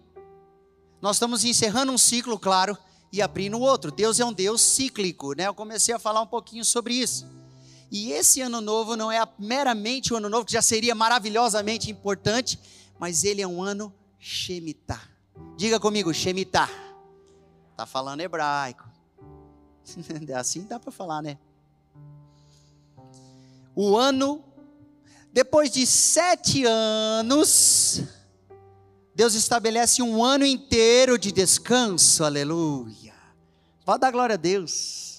[1.00, 2.76] Nós estamos encerrando um ciclo, claro,
[3.12, 3.92] e abrindo outro.
[3.92, 5.46] Deus é um Deus cíclico, né?
[5.46, 7.43] Eu comecei a falar um pouquinho sobre isso.
[7.94, 12.60] E esse ano novo não é meramente o ano novo, que já seria maravilhosamente importante,
[13.00, 15.02] mas ele é um ano Shemitah.
[15.56, 16.70] Diga comigo, Shemitah.
[17.78, 18.90] Tá falando hebraico.
[20.36, 21.38] assim dá para falar, né?
[23.76, 24.44] o ano,
[25.32, 28.04] depois de sete anos,
[29.16, 33.14] Deus estabelece um ano inteiro de descanso, aleluia.
[33.86, 35.13] Pode dar glória a Deus.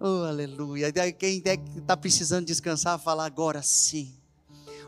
[0.00, 0.04] É.
[0.04, 0.92] Oh, aleluia.
[1.12, 1.42] Quem
[1.76, 4.14] está precisando descansar, fala agora sim.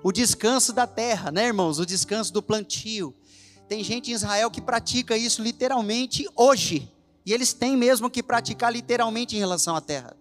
[0.03, 1.79] O descanso da terra, né, irmãos?
[1.79, 3.15] O descanso do plantio.
[3.69, 6.91] Tem gente em Israel que pratica isso literalmente hoje.
[7.27, 10.17] E eles têm mesmo que praticar literalmente em relação à terra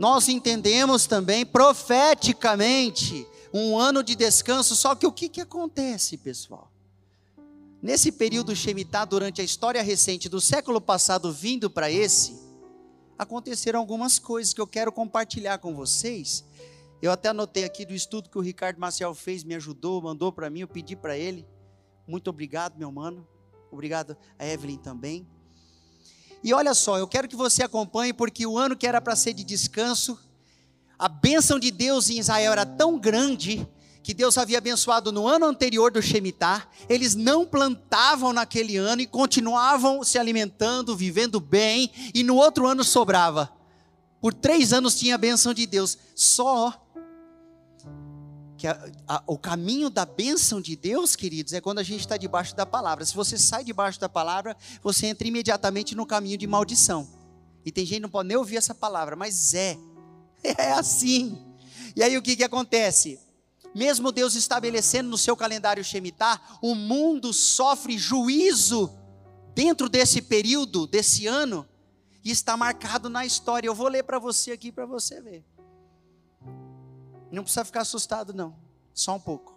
[0.00, 6.72] nós entendemos também profeticamente um ano de descanso, só que o que, que acontece, pessoal?
[7.82, 12.34] Nesse período Shemitah, durante a história recente do século passado vindo para esse,
[13.20, 16.42] aconteceram algumas coisas que eu quero compartilhar com vocês.
[17.02, 20.48] Eu até anotei aqui do estudo que o Ricardo Marcial fez, me ajudou, mandou para
[20.48, 21.46] mim, eu pedi para ele.
[22.06, 23.28] Muito obrigado, meu mano.
[23.70, 25.28] Obrigado a Evelyn também.
[26.42, 29.34] E olha só, eu quero que você acompanhe, porque o ano que era para ser
[29.34, 30.18] de descanso,
[30.98, 33.68] a bênção de Deus em Israel era tão grande
[34.02, 39.06] que Deus havia abençoado no ano anterior do Shemitah, eles não plantavam naquele ano e
[39.06, 43.52] continuavam se alimentando, vivendo bem, e no outro ano sobrava.
[44.20, 46.74] Por três anos tinha a bênção de Deus, só
[48.56, 52.18] que a, a, o caminho da bênção de Deus, queridos, é quando a gente está
[52.18, 53.06] debaixo da palavra.
[53.06, 57.08] Se você sai debaixo da palavra, você entra imediatamente no caminho de maldição.
[57.64, 59.78] E tem gente que não pode nem ouvir essa palavra, mas é.
[60.42, 61.38] É assim.
[61.96, 63.18] E aí o que, que acontece?
[63.74, 68.92] Mesmo Deus estabelecendo no seu calendário Shemitah, o mundo sofre juízo
[69.54, 71.66] dentro desse período, desse ano,
[72.24, 73.68] e está marcado na história.
[73.68, 75.44] Eu vou ler para você aqui para você ver.
[77.30, 78.56] Não precisa ficar assustado, não.
[78.92, 79.56] Só um pouco.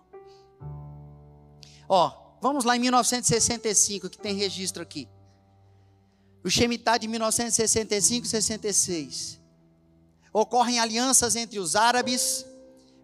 [1.90, 5.10] Ó, vamos lá em 1965, que tem registro aqui.
[6.44, 9.42] O Shemitah de 1965 e 66.
[10.32, 12.46] Ocorrem alianças entre os árabes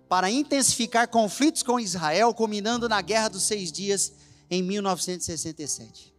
[0.10, 4.12] para intensificar conflitos com Israel, culminando na Guerra dos Seis Dias
[4.50, 6.13] em 1967.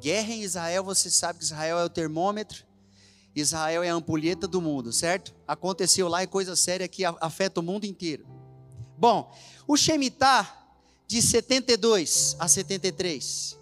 [0.00, 2.64] Guerra em Israel, você sabe que Israel é o termômetro
[3.34, 5.34] Israel é a ampulheta do mundo, certo?
[5.46, 8.26] Aconteceu lá e coisa séria que afeta o mundo inteiro.
[8.98, 9.34] Bom,
[9.66, 10.58] o Shemitah
[11.06, 13.58] de 72 a 73.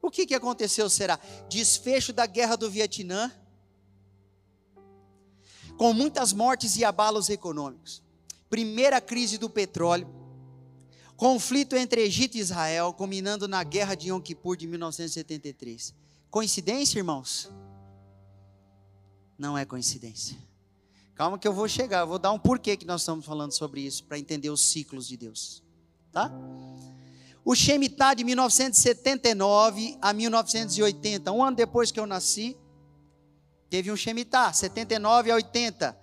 [0.00, 1.18] O que, que aconteceu será?
[1.48, 3.30] Desfecho da guerra do Vietnã,
[5.80, 8.02] com muitas mortes e abalos econômicos.
[8.50, 10.06] Primeira crise do petróleo,
[11.16, 15.94] conflito entre Egito e Israel, culminando na guerra de Yom Kippur de 1973.
[16.30, 17.50] Coincidência, irmãos?
[19.38, 20.36] não é coincidência.
[21.14, 23.80] Calma que eu vou chegar, eu vou dar um porquê que nós estamos falando sobre
[23.80, 25.62] isso, para entender os ciclos de Deus.
[26.12, 26.30] Tá?
[27.42, 32.54] O Shemitah de 1979 a 1980, um ano depois que eu nasci,
[33.70, 35.96] teve um Shemitah, 79 a 80.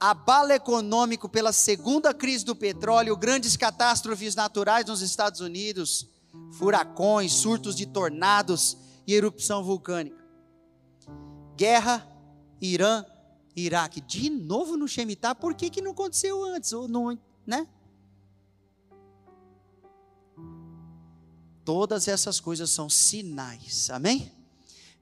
[0.00, 6.08] Abalo econômico pela segunda crise do petróleo, grandes catástrofes naturais nos Estados Unidos,
[6.54, 10.20] furacões, surtos de tornados e erupção vulcânica.
[11.56, 12.08] Guerra
[12.60, 13.04] Irã,
[13.54, 16.72] Iraque, de novo no Shemitah, por que, que não aconteceu antes?
[16.72, 17.68] Ou não, né?
[21.64, 24.32] Todas essas coisas são sinais, amém?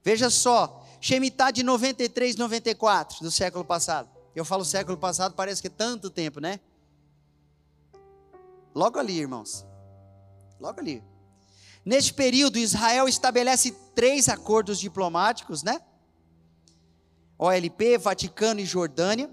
[0.03, 4.07] Veja só, Shemitah de 93, 94 do século passado.
[4.35, 6.59] Eu falo século passado, parece que é tanto tempo, né?
[8.73, 9.65] Logo ali, irmãos.
[10.59, 11.03] Logo ali.
[11.83, 15.81] Neste período, Israel estabelece três acordos diplomáticos, né?
[17.37, 19.27] OLP, Vaticano e Jordânia.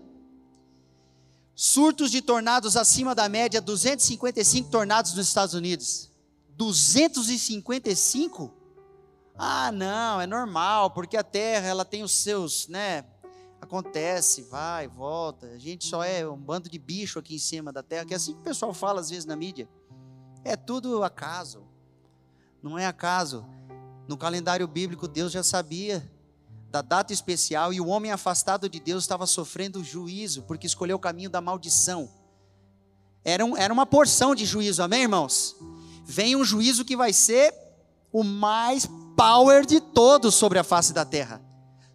[1.54, 6.10] Surtos de tornados acima da média, 255 tornados nos Estados Unidos.
[6.56, 8.57] 255?
[9.38, 13.04] Ah, não, é normal, porque a Terra ela tem os seus, né?
[13.60, 15.46] Acontece, vai, volta.
[15.46, 18.16] A gente só é um bando de bicho aqui em cima da Terra, que é
[18.16, 19.68] assim que o pessoal fala às vezes na mídia.
[20.44, 21.62] É tudo acaso.
[22.60, 23.46] Não é acaso.
[24.08, 26.10] No calendário bíblico, Deus já sabia
[26.70, 31.00] da data especial e o homem afastado de Deus estava sofrendo juízo, porque escolheu o
[31.00, 32.10] caminho da maldição.
[33.24, 35.54] Era, um, era uma porção de juízo, amém, irmãos?
[36.04, 37.54] Vem um juízo que vai ser
[38.12, 41.42] o mais power de todos sobre a face da terra.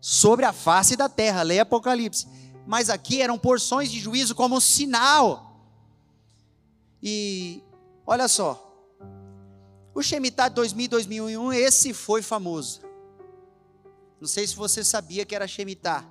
[0.01, 2.27] Sobre a face da terra, leia Apocalipse.
[2.67, 5.57] Mas aqui eram porções de juízo como sinal.
[7.01, 7.63] E
[8.05, 8.59] olha só,
[9.95, 12.81] o Shemitah 2000 2001, esse foi famoso.
[14.19, 16.05] Não sei se você sabia que era Shemitah.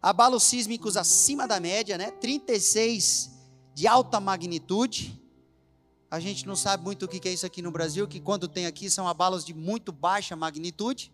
[0.00, 2.12] Abalos sísmicos acima da média, né?
[2.12, 3.30] 36
[3.74, 5.20] de alta magnitude.
[6.14, 8.66] A gente não sabe muito o que é isso aqui no Brasil, que quando tem
[8.66, 11.12] aqui são abalos de muito baixa magnitude.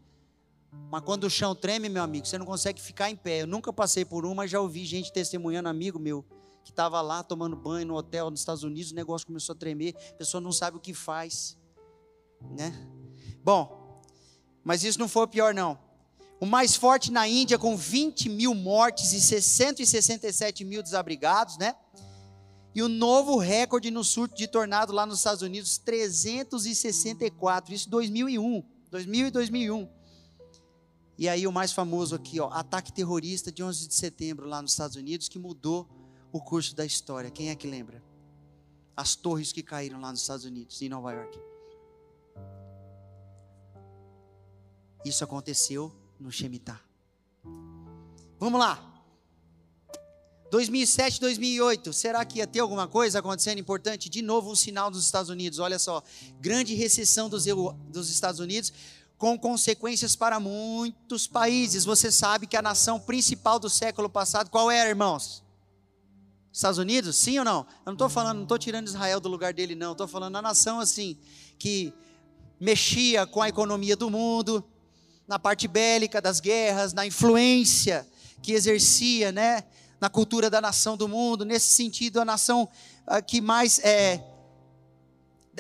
[0.91, 3.41] Mas quando o chão treme, meu amigo, você não consegue ficar em pé.
[3.41, 6.23] Eu nunca passei por uma, já ouvi gente testemunhando, amigo meu,
[6.63, 9.97] que estava lá tomando banho no hotel nos Estados Unidos, o negócio começou a tremer,
[10.11, 11.57] a pessoa não sabe o que faz.
[12.51, 12.71] Né?
[13.43, 14.03] Bom,
[14.63, 15.79] mas isso não foi o pior, não
[16.39, 21.75] o mais forte na Índia, com 20 mil mortes e 667 mil desabrigados, né?
[22.75, 28.63] E o novo recorde no surto de tornado lá nos Estados Unidos, 364, isso 2001,
[28.91, 29.89] 2000 e 2001.
[31.19, 34.71] E aí o mais famoso aqui, ó, ataque terrorista de 11 de setembro lá nos
[34.71, 35.89] Estados Unidos, que mudou
[36.33, 37.31] o curso da história.
[37.31, 38.03] Quem é que lembra?
[38.97, 41.39] As torres que caíram lá nos Estados Unidos, em Nova York.
[45.05, 46.81] Isso aconteceu no Shemitah.
[48.39, 48.89] Vamos lá.
[50.51, 54.09] 2007, 2008, será que ia ter alguma coisa acontecendo importante?
[54.09, 55.61] De novo, um sinal dos Estados Unidos.
[55.61, 56.03] Olha só,
[56.41, 57.45] grande recessão dos,
[57.89, 58.73] dos Estados Unidos,
[59.17, 61.85] com consequências para muitos países.
[61.85, 65.45] Você sabe que a nação principal do século passado, qual era, irmãos?
[66.53, 67.17] Estados Unidos?
[67.17, 67.61] Sim ou não?
[67.61, 69.93] Eu não estou falando, não estou tirando Israel do lugar dele, não.
[69.93, 71.17] Estou falando a nação assim,
[71.61, 71.95] que
[72.59, 74.65] mexia com a economia do mundo,
[75.29, 78.05] na parte bélica das guerras, na influência
[78.43, 79.65] que exercia, né,
[80.01, 81.45] na cultura da nação do mundo.
[81.45, 82.69] Nesse sentido, a nação
[83.07, 84.25] uh, que mais é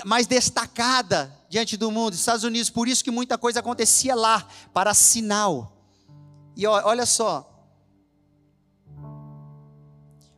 [0.04, 2.70] mais destacada diante do mundo, Estados Unidos.
[2.70, 5.76] Por isso que muita coisa acontecia lá para sinal.
[6.56, 7.46] E olha só,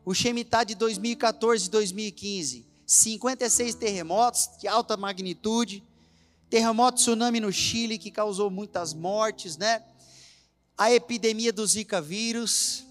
[0.05, 5.83] o Shemitah de 2014 e 2015, 56 terremotos de alta magnitude,
[6.51, 9.83] terremoto, tsunami no Chile que causou muitas mortes, né?
[10.77, 12.85] A epidemia do Zika vírus.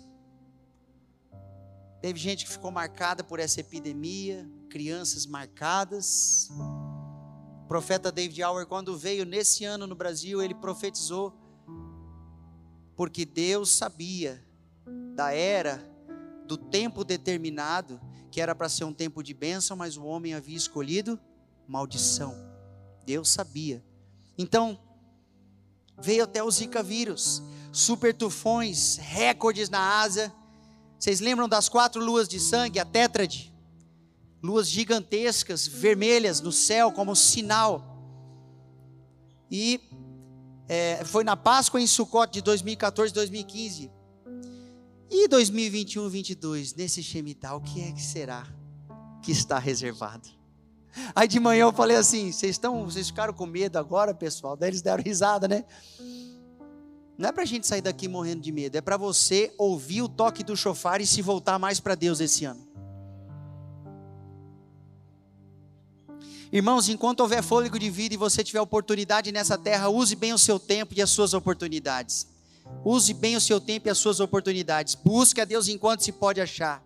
[2.02, 6.50] Teve gente que ficou marcada por essa epidemia, crianças marcadas.
[7.64, 11.32] O profeta David Auer, quando veio nesse ano no Brasil, ele profetizou,
[12.96, 14.44] porque Deus sabia
[15.16, 15.88] da era,
[16.48, 20.58] do tempo determinado, que era para ser um tempo de bênção, mas o homem havia
[20.58, 21.20] escolhido
[21.68, 22.36] maldição.
[23.06, 23.84] Deus sabia.
[24.38, 24.80] Então,
[26.00, 30.34] veio até o Zika vírus, super tufões, recordes na Ásia.
[31.02, 33.52] Vocês lembram das quatro luas de sangue, a tétrade?
[34.42, 37.84] Luas gigantescas, vermelhas no céu, como sinal.
[39.50, 39.82] E
[40.70, 43.92] é, foi na Páscoa em Sucote de 2014, 2015.
[45.10, 48.48] E 2021, 2022, nesse Shemitah, o que é que será
[49.24, 50.30] que está reservado?
[51.16, 54.56] Aí de manhã eu falei assim: vocês estão, vocês ficaram com medo agora, pessoal?
[54.56, 55.66] Daí eles deram risada, né?
[57.22, 60.10] Não é para a gente sair daqui morrendo de medo, é para você ouvir o
[60.10, 62.68] toque do chofar e se voltar mais para Deus esse ano.
[66.52, 70.38] Irmãos, enquanto houver fôlego de vida e você tiver oportunidade nessa terra, use bem o
[70.40, 72.26] seu tempo e as suas oportunidades.
[72.84, 74.96] Use bem o seu tempo e as suas oportunidades.
[74.96, 76.84] Busque a Deus enquanto se pode achar.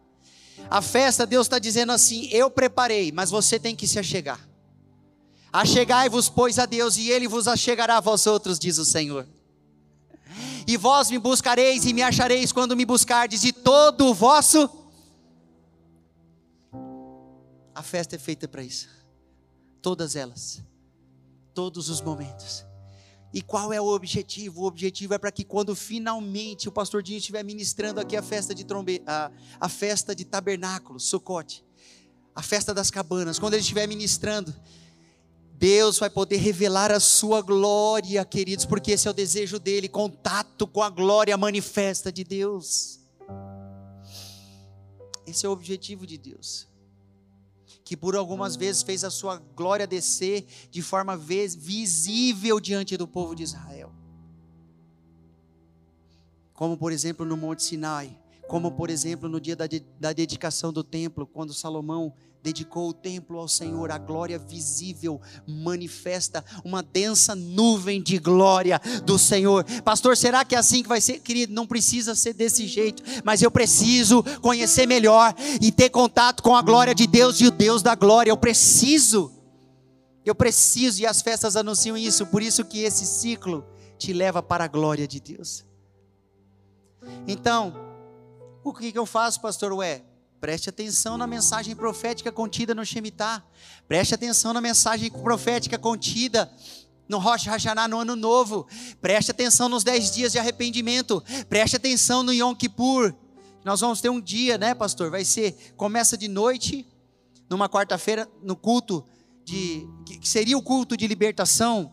[0.69, 4.45] A festa, Deus está dizendo assim: Eu preparei, mas você tem que se achegar.
[5.53, 9.25] Achegai-vos, pois, a Deus, e Ele vos achegará a vós outros, diz o Senhor.
[10.67, 14.69] E vós me buscareis e me achareis quando me buscardes de todo o vosso.
[17.73, 18.87] A festa é feita para isso.
[19.81, 20.63] Todas elas.
[21.53, 22.65] Todos os momentos.
[23.33, 24.61] E qual é o objetivo?
[24.61, 28.55] O objetivo é para que quando finalmente o pastor Dinho estiver ministrando aqui a festa
[28.55, 31.61] de trombe, a, a festa de tabernáculos, Sucote,
[32.33, 34.55] a festa das cabanas, quando ele estiver ministrando,
[35.57, 40.67] Deus vai poder revelar a sua glória, queridos, porque esse é o desejo dele, contato
[40.67, 42.99] com a glória manifesta de Deus.
[45.25, 46.67] Esse é o objetivo de Deus
[47.85, 53.35] que por algumas vezes fez a sua glória descer de forma visível diante do povo
[53.35, 53.93] de Israel.
[56.51, 60.73] Como, por exemplo, no Monte Sinai, como, por exemplo, no dia da, de, da dedicação
[60.73, 62.11] do templo, quando Salomão
[62.45, 69.17] dedicou o templo ao Senhor, a glória visível manifesta uma densa nuvem de glória do
[69.17, 69.65] Senhor.
[69.81, 71.21] Pastor, será que é assim que vai ser?
[71.21, 76.55] Querido, não precisa ser desse jeito, mas eu preciso conhecer melhor e ter contato com
[76.55, 78.29] a glória de Deus e o Deus da glória.
[78.29, 79.31] Eu preciso.
[80.23, 83.65] Eu preciso e as festas anunciam isso, por isso que esse ciclo
[83.97, 85.65] te leva para a glória de Deus.
[87.27, 87.73] Então,
[88.63, 89.73] o que, eu faço, pastor?
[89.73, 90.03] Ué,
[90.39, 93.43] Preste atenção na mensagem profética contida no Shemitah.
[93.87, 96.51] Preste atenção na mensagem profética contida
[97.07, 98.67] no Rosh Hashanah no ano novo.
[99.01, 101.23] Preste atenção nos dez dias de arrependimento.
[101.49, 103.13] Preste atenção no Yom Kippur.
[103.63, 105.09] Nós vamos ter um dia, né, pastor?
[105.09, 106.87] Vai ser, começa de noite,
[107.49, 109.03] numa quarta-feira, no culto
[109.43, 111.91] de, que seria o culto de libertação,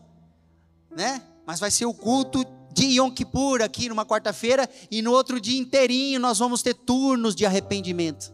[0.95, 1.23] né?
[1.45, 5.59] Mas vai ser o culto de Yom Kippur aqui numa quarta-feira e no outro dia
[5.59, 8.33] inteirinho nós vamos ter turnos de arrependimento.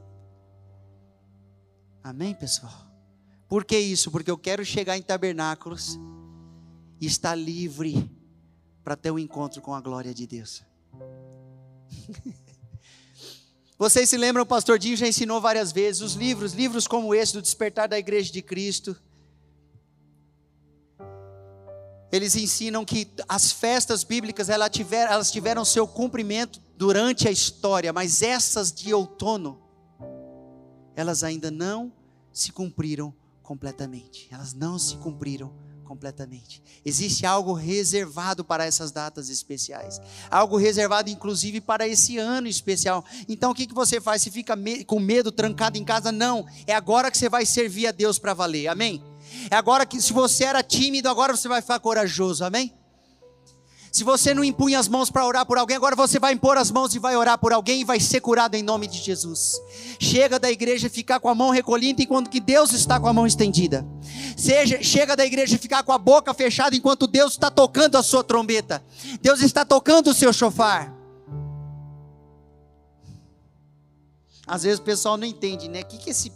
[2.03, 2.87] Amém, pessoal?
[3.47, 4.09] Por que isso?
[4.09, 5.99] Porque eu quero chegar em tabernáculos
[7.01, 8.09] e estar livre
[8.83, 10.63] para ter um encontro com a glória de Deus.
[13.77, 17.33] Vocês se lembram, o pastor Dinho já ensinou várias vezes os livros, livros como esse
[17.33, 18.95] do Despertar da Igreja de Cristo.
[22.11, 27.93] Eles ensinam que as festas bíblicas elas tiveram, elas tiveram seu cumprimento durante a história,
[27.93, 29.61] mas essas de outono,
[30.95, 31.91] elas ainda não
[32.31, 34.27] se cumpriram completamente.
[34.31, 35.53] Elas não se cumpriram
[35.89, 36.61] completamente.
[36.85, 39.99] Existe algo reservado para essas datas especiais,
[40.29, 43.03] algo reservado inclusive para esse ano especial.
[43.27, 44.21] Então o que, que você faz?
[44.21, 46.11] Você fica me com medo, trancado em casa?
[46.11, 49.01] Não, é agora que você vai servir a Deus para valer, amém?
[49.49, 52.73] É agora que, se você era tímido, agora você vai ficar corajoso, amém?
[53.91, 56.69] Se você não impunha as mãos para orar por alguém, agora você vai impor as
[56.69, 59.59] mãos e vai orar por alguém e vai ser curado em nome de Jesus.
[59.99, 63.25] Chega da igreja ficar com a mão recolhida enquanto que Deus está com a mão
[63.25, 63.85] estendida.
[64.37, 68.23] Seja, chega da igreja ficar com a boca fechada enquanto Deus está tocando a sua
[68.23, 68.83] trombeta.
[69.21, 70.95] Deus está tocando o seu chofar.
[74.45, 75.81] Às vezes o pessoal não entende, né?
[75.81, 76.31] O que, que, esse,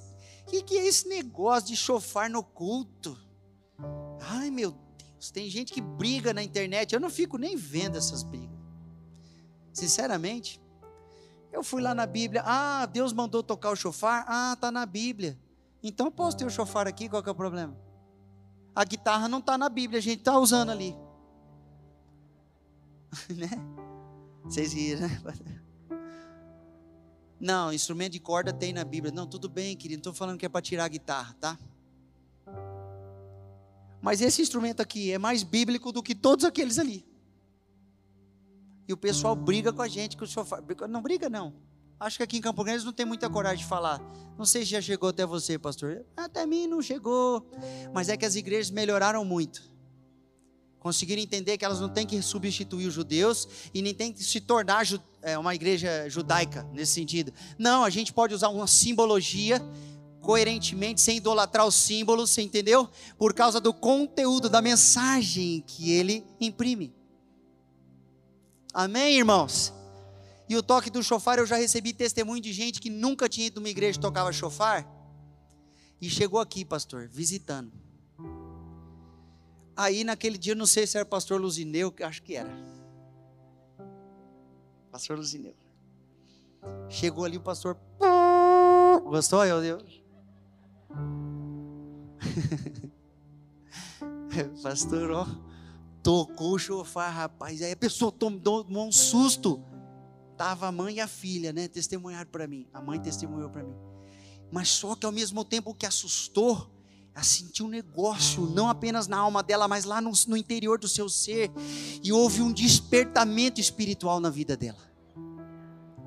[0.53, 3.17] que, que é esse negócio de chofar no culto?
[4.21, 4.83] Ai meu
[5.31, 8.59] tem gente que briga na internet, eu não fico nem vendo essas brigas.
[9.71, 10.61] Sinceramente,
[11.51, 15.39] eu fui lá na Bíblia, ah, Deus mandou tocar o chofar, ah, tá na Bíblia.
[15.81, 17.77] Então posso ter o chofar aqui, qual que é o problema?
[18.75, 20.93] A guitarra não está na Bíblia, a gente está usando ali.
[23.29, 23.49] né?
[24.43, 25.62] Vocês riram, né?
[27.39, 29.13] Não, instrumento de corda tem na Bíblia.
[29.13, 29.99] Não, tudo bem, querido.
[29.99, 31.57] Estou falando que é para tirar a guitarra, tá?
[34.01, 37.05] Mas esse instrumento aqui é mais bíblico do que todos aqueles ali.
[38.87, 40.61] E o pessoal briga com a gente que o sofá.
[40.89, 41.53] Não briga, não.
[41.99, 44.01] Acho que aqui em Campo Grande não tem muita coragem de falar.
[44.37, 46.05] Não sei se já chegou até você, pastor.
[46.17, 47.49] Até mim não chegou.
[47.93, 49.72] Mas é que as igrejas melhoraram muito.
[50.83, 54.41] Conseguiram entender que elas não têm que substituir os judeus e nem têm que se
[54.41, 54.85] tornar
[55.21, 57.33] é, uma igreja judaica nesse sentido.
[57.57, 59.61] Não, a gente pode usar uma simbologia
[60.19, 62.89] coerentemente, sem idolatrar os símbolos, você entendeu?
[63.17, 66.93] Por causa do conteúdo, da mensagem que ele imprime.
[68.73, 69.71] Amém, irmãos?
[70.49, 73.61] E o toque do chofar, eu já recebi testemunho de gente que nunca tinha ido
[73.61, 74.85] numa igreja que tocava chofar.
[76.01, 77.82] E chegou aqui, pastor, visitando.
[79.75, 82.51] Aí naquele dia, não sei se era pastor Luzineu, acho que era.
[84.91, 85.55] Pastor Luzineu.
[86.89, 87.77] Chegou ali o pastor.
[89.03, 90.03] Gostou, meu Deus?
[94.63, 95.27] Pastor, ó,
[96.01, 97.61] tocou o chofar, rapaz.
[97.61, 99.63] Aí a pessoa tomou, tomou um susto.
[100.35, 101.67] Tava a mãe e a filha, né?
[101.67, 102.67] Testemunharam para mim.
[102.73, 103.75] A mãe testemunhou para mim.
[104.51, 106.72] Mas só que ao mesmo tempo que assustou,
[107.13, 110.87] ela sentiu um negócio, não apenas na alma dela, mas lá no, no interior do
[110.87, 111.51] seu ser.
[112.01, 114.91] E houve um despertamento espiritual na vida dela.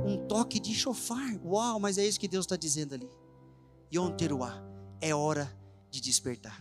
[0.01, 1.39] Um toque de chofar.
[1.45, 3.09] Uau, mas é isso que Deus está dizendo ali.
[3.95, 4.63] Yom Teruah
[5.01, 5.57] é hora
[5.91, 6.61] de despertar.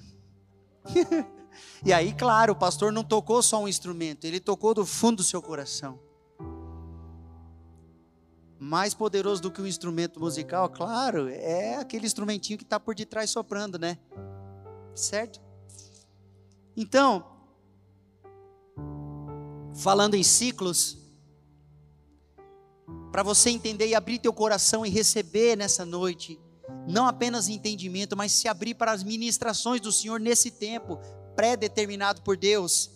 [1.85, 5.23] E aí, claro, o pastor não tocou só um instrumento, ele tocou do fundo do
[5.23, 5.99] seu coração.
[8.59, 13.29] Mais poderoso do que um instrumento musical, claro, é aquele instrumentinho que está por detrás
[13.29, 13.97] soprando, né?
[14.95, 15.41] Certo?
[16.75, 17.25] Então,
[19.75, 20.97] falando em ciclos,
[23.11, 26.39] para você entender e abrir teu coração e receber nessa noite,
[26.87, 30.99] não apenas entendimento, mas se abrir para as ministrações do Senhor nesse tempo
[31.35, 32.91] pré-determinado por Deus.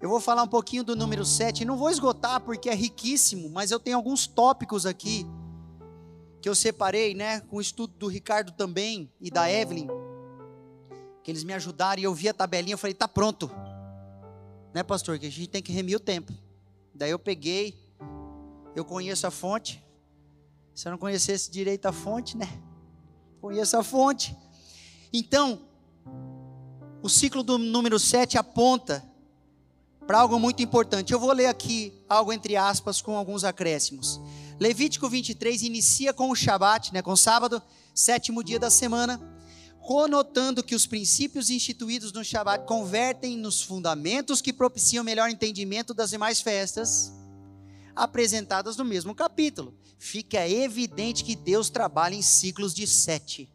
[0.00, 3.70] Eu vou falar um pouquinho do número 7, não vou esgotar porque é riquíssimo, mas
[3.70, 5.26] eu tenho alguns tópicos aqui
[6.40, 9.88] que eu separei, né, com o estudo do Ricardo também e da Evelyn,
[11.30, 13.50] eles me ajudaram e eu vi a tabelinha, eu falei, tá pronto.
[14.74, 16.32] Né, pastor, que a gente tem que remir o tempo.
[16.94, 17.78] Daí eu peguei,
[18.76, 19.82] eu conheço a fonte.
[20.74, 22.48] Se eu não conhecesse direito a fonte, né?
[23.40, 24.36] Conheço a fonte.
[25.12, 25.60] Então,
[27.02, 29.04] o ciclo do número 7 aponta
[30.06, 31.12] para algo muito importante.
[31.12, 34.20] Eu vou ler aqui algo entre aspas com alguns acréscimos.
[34.58, 37.62] Levítico 23 inicia com o Shabat, né, com o sábado,
[37.94, 39.20] sétimo dia da semana,
[39.80, 46.10] conotando que os princípios instituídos no Shabat convertem nos fundamentos que propiciam melhor entendimento das
[46.10, 47.12] demais festas
[47.94, 49.74] apresentadas no mesmo capítulo.
[49.98, 53.50] Fica evidente que Deus trabalha em ciclos de sete,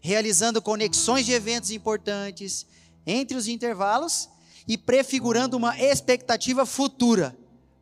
[0.00, 2.66] realizando conexões de eventos importantes
[3.04, 4.28] entre os intervalos
[4.68, 7.36] e prefigurando uma expectativa futura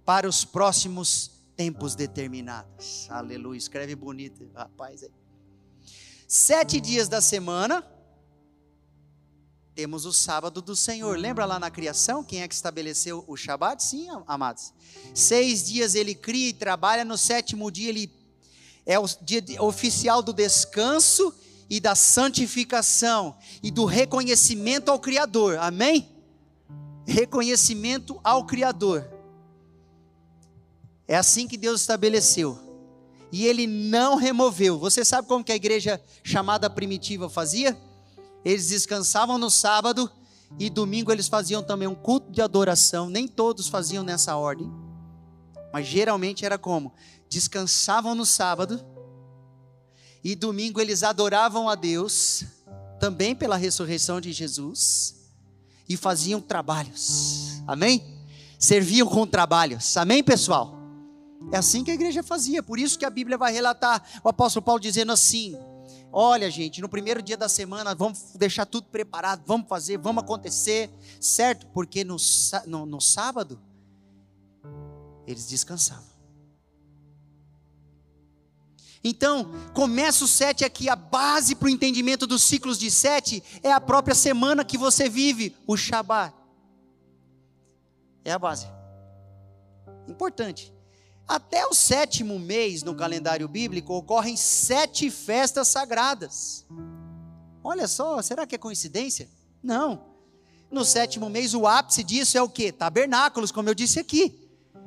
[0.05, 3.07] para os próximos tempos determinados.
[3.11, 5.03] Aleluia, escreve bonito, rapaz.
[5.03, 5.24] Aí.
[6.27, 7.85] Sete dias da semana,
[9.75, 11.19] temos o sábado do Senhor.
[11.19, 13.83] Lembra lá na criação quem é que estabeleceu o Shabat?
[13.83, 14.73] Sim, amados.
[15.15, 18.11] Seis dias ele cria e trabalha, no sétimo dia ele
[18.87, 21.35] é o dia oficial do descanso
[21.69, 25.59] e da santificação e do reconhecimento ao Criador.
[25.59, 26.15] Amém?
[27.07, 29.09] reconhecimento ao Criador.
[31.07, 32.59] É assim que Deus estabeleceu.
[33.35, 34.79] E ele não removeu.
[34.79, 37.77] Você sabe como que a igreja chamada primitiva fazia?
[38.45, 40.09] Eles descansavam no sábado
[40.57, 43.11] e domingo eles faziam também um culto de adoração.
[43.11, 44.73] Nem todos faziam nessa ordem.
[45.73, 46.93] Mas geralmente era como?
[47.29, 48.81] Descansavam no sábado
[50.23, 52.45] e domingo eles adoravam a Deus,
[53.01, 55.33] também pela ressurreição de Jesus
[55.89, 57.61] e faziam trabalhos.
[57.67, 58.01] Amém?
[58.61, 59.97] Serviam com trabalhos.
[59.97, 60.84] Amém, pessoal?
[61.53, 62.63] É assim que a igreja fazia.
[62.63, 65.57] Por isso que a Bíblia vai relatar o apóstolo Paulo dizendo assim:
[66.17, 70.89] Olha, gente, no primeiro dia da semana, vamos deixar tudo preparado, vamos fazer, vamos acontecer,
[71.21, 71.67] certo?
[71.69, 72.17] Porque no,
[72.67, 73.61] no, no sábado,
[75.27, 76.15] eles descansavam.
[79.03, 83.71] Então, começa o sete aqui, a base para o entendimento dos ciclos de sete é
[83.71, 86.33] a própria semana que você vive, o Shabat.
[88.25, 88.67] É a base.
[90.09, 90.73] Importante.
[91.27, 96.67] Até o sétimo mês no calendário bíblico ocorrem sete festas sagradas.
[97.63, 99.29] Olha só, será que é coincidência?
[99.63, 100.05] Não.
[100.71, 102.71] No sétimo mês, o ápice disso é o que?
[102.71, 104.44] Tabernáculos, como eu disse aqui.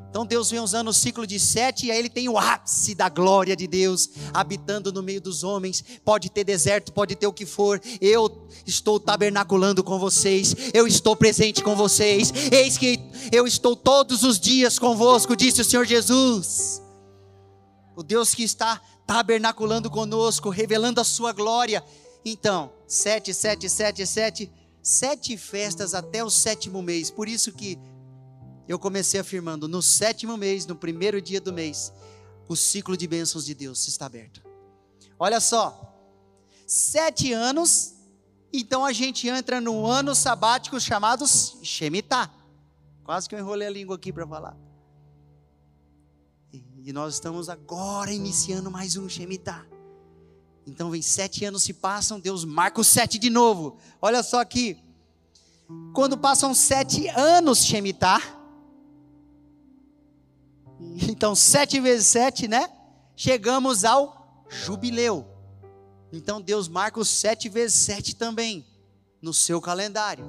[0.10, 3.10] Então Deus vem usando o ciclo de sete, e aí ele tem o ápice da
[3.10, 5.84] glória de Deus, habitando no meio dos homens.
[6.03, 7.82] Pode ter deserto, pode ter o que for.
[8.01, 12.32] Eu estou tabernaculando com vocês, eu estou presente com vocês.
[12.51, 12.99] Eis que
[13.32, 16.82] eu estou todos os dias convosco, disse o Senhor Jesus.
[17.95, 21.84] O Deus que está tabernaculando conosco, revelando a sua glória.
[22.24, 24.51] Então, sete, sete, sete, sete,
[24.82, 27.10] sete festas até o sétimo mês.
[27.10, 27.78] Por isso que
[28.68, 31.93] eu comecei afirmando: no sétimo mês, no primeiro dia do mês,
[32.47, 34.41] o ciclo de bênçãos de Deus está aberto.
[35.20, 35.95] Olha só,
[36.65, 37.93] sete anos,
[38.51, 42.32] então a gente entra no ano sabático chamado Shemitah.
[43.03, 44.57] Quase que eu enrolei a língua aqui para falar.
[46.51, 49.65] E nós estamos agora iniciando mais um Shemitah.
[50.65, 53.78] Então vem sete anos se passam, Deus marca o sete de novo.
[54.01, 54.78] Olha só aqui.
[55.93, 58.22] Quando passam sete anos Shemitah,
[60.80, 62.69] então, sete vezes sete, né?
[63.15, 65.25] Chegamos ao jubileu.
[66.11, 68.65] Então, Deus marca os sete vezes sete também
[69.21, 70.25] no seu calendário.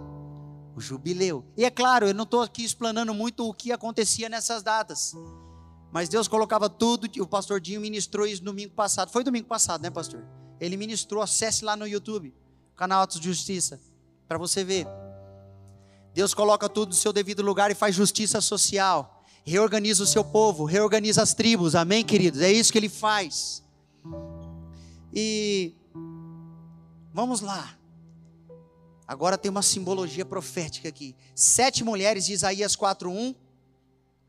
[0.75, 1.45] O jubileu.
[1.57, 5.15] E é claro, eu não estou aqui explanando muito o que acontecia nessas datas.
[5.93, 7.09] Mas Deus colocava tudo.
[7.21, 9.11] O pastor Dinho ministrou isso domingo passado.
[9.11, 10.25] Foi domingo passado, né, pastor?
[10.61, 11.23] Ele ministrou.
[11.23, 12.35] Acesse lá no YouTube,
[12.77, 13.81] canal Atos de Justiça,
[14.27, 14.87] para você ver.
[16.15, 19.18] Deus coloca tudo no seu devido lugar e faz justiça social
[19.49, 22.41] reorganiza o seu povo, reorganiza as tribos, amém, queridos?
[22.43, 23.65] É isso que ele faz.
[25.13, 25.73] E
[27.15, 27.75] vamos lá.
[29.07, 31.17] Agora tem uma simbologia profética aqui.
[31.35, 33.35] Sete mulheres de Isaías 4:1.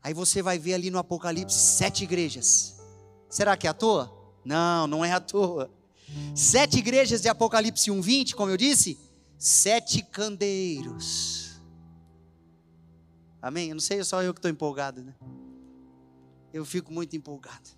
[0.02, 2.80] Aí você vai ver ali no Apocalipse sete igrejas.
[3.28, 4.10] Será que é à toa?
[4.42, 5.70] Não, não é à toa.
[6.34, 8.98] Sete igrejas de Apocalipse 1:20, como eu disse,
[9.38, 11.49] sete candeeiros.
[13.42, 13.68] Amém?
[13.70, 15.14] Eu não sei, é só eu que estou empolgado, né?
[16.52, 17.70] Eu fico muito empolgado.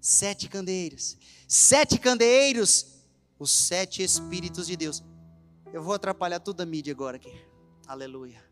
[0.00, 1.16] Sete candeeiros.
[1.46, 3.04] Sete candeeiros,
[3.38, 5.02] os sete Espíritos de Deus.
[5.72, 7.32] Eu vou atrapalhar toda a mídia agora aqui.
[7.86, 8.42] Aleluia.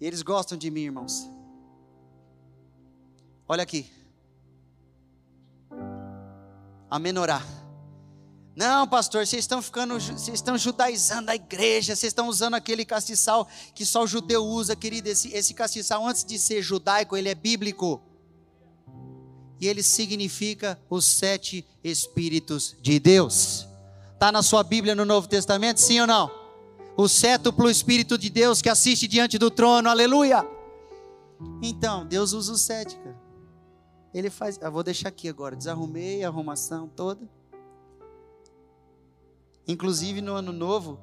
[0.00, 1.28] Eles gostam de mim, irmãos.
[3.48, 3.90] Olha aqui.
[6.88, 7.42] A menorá.
[8.58, 13.46] Não, pastor, vocês estão ficando, vocês estão judaizando a igreja, vocês estão usando aquele castiçal
[13.72, 15.08] que só o judeu usa, querido.
[15.08, 18.02] Esse, esse castiçal, antes de ser judaico, ele é bíblico.
[19.60, 23.64] E ele significa os sete Espíritos de Deus.
[24.14, 26.28] Está na sua Bíblia no Novo Testamento, sim ou não?
[26.96, 30.44] O sétuplo Espírito de Deus que assiste diante do trono, aleluia.
[31.62, 33.16] Então, Deus usa o sete, cara.
[34.12, 37.37] Ele faz, eu vou deixar aqui agora, desarrumei a arrumação toda.
[39.68, 40.98] Inclusive no ano novo,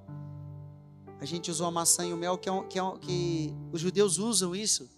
[1.21, 3.55] a gente usou a maçã e o mel, que, é um, que, é um, que
[3.71, 4.89] os judeus usam isso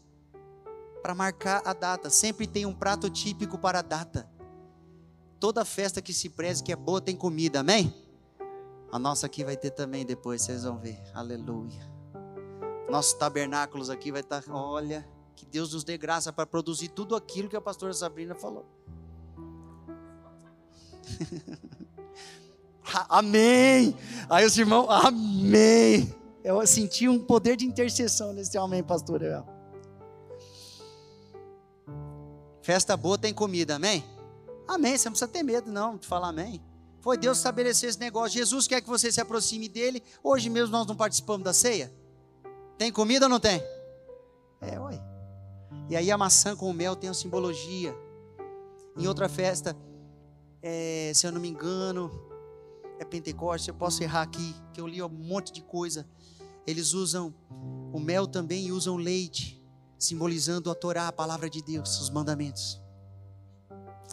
[1.01, 2.09] para marcar a data.
[2.09, 4.29] Sempre tem um prato típico para a data.
[5.37, 7.93] Toda festa que se preze que é boa tem comida, amém?
[8.89, 10.97] A nossa aqui vai ter também depois, vocês vão ver.
[11.13, 11.91] Aleluia.
[12.89, 15.05] Nossos tabernáculos aqui vai estar, olha,
[15.35, 18.65] que Deus nos dê graça para produzir tudo aquilo que a pastora Sabrina falou.
[23.09, 23.95] amém.
[24.29, 26.13] Aí os irmãos, amém.
[26.43, 29.21] Eu senti um poder de intercessão nesse amém, pastor.
[32.61, 34.03] Festa boa tem comida, amém?
[34.67, 34.97] Amém.
[34.97, 36.61] Você não precisa ter medo, não, de falar amém.
[37.01, 38.37] Foi Deus estabelecer esse negócio.
[38.37, 40.03] Jesus quer que você se aproxime dele.
[40.23, 41.93] Hoje mesmo nós não participamos da ceia.
[42.77, 43.63] Tem comida ou não tem?
[44.61, 45.01] É, ué.
[45.89, 47.95] E aí a maçã com o mel tem uma simbologia.
[48.97, 49.75] Em outra festa,
[50.61, 52.11] é, se eu não me engano,
[52.99, 56.07] é Pentecostes, eu posso errar aqui, que eu li um monte de coisa.
[56.65, 57.33] Eles usam
[57.93, 59.63] o mel também e usam leite,
[59.97, 62.81] simbolizando a Torá, a palavra de Deus, os mandamentos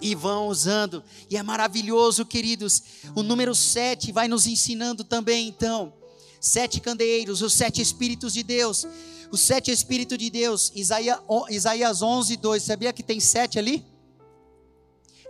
[0.01, 1.03] e vão usando.
[1.31, 2.83] E é maravilhoso, queridos.
[3.15, 5.93] O número 7 vai nos ensinando também, então.
[6.41, 8.87] Sete candeeiros, os sete Espíritos de Deus.
[9.31, 10.71] Os sete Espíritos de Deus.
[10.75, 11.19] Isaías,
[11.49, 12.63] Isaías 11, 2.
[12.63, 13.85] Sabia que tem sete ali?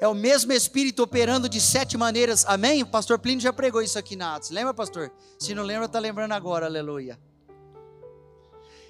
[0.05, 2.44] É o mesmo Espírito operando de sete maneiras.
[2.44, 2.82] Amém?
[2.82, 4.50] O pastor Plínio já pregou isso aqui na Atos.
[4.50, 5.11] Lembra, pastor?
[5.38, 6.66] Se não lembra, está lembrando agora.
[6.66, 7.18] Aleluia.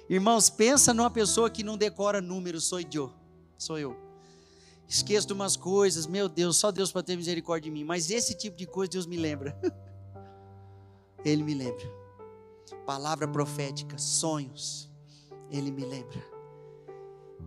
[0.09, 2.65] Irmãos, pensa numa pessoa que não decora números.
[2.65, 3.13] Sou eu.
[3.57, 3.95] Sou eu
[4.89, 7.85] esqueço de umas coisas, meu Deus, só Deus para ter misericórdia de mim.
[7.85, 9.57] Mas esse tipo de coisa Deus me lembra.
[11.23, 11.89] Ele me lembra.
[12.85, 14.91] Palavra profética, sonhos,
[15.49, 16.34] Ele me lembra.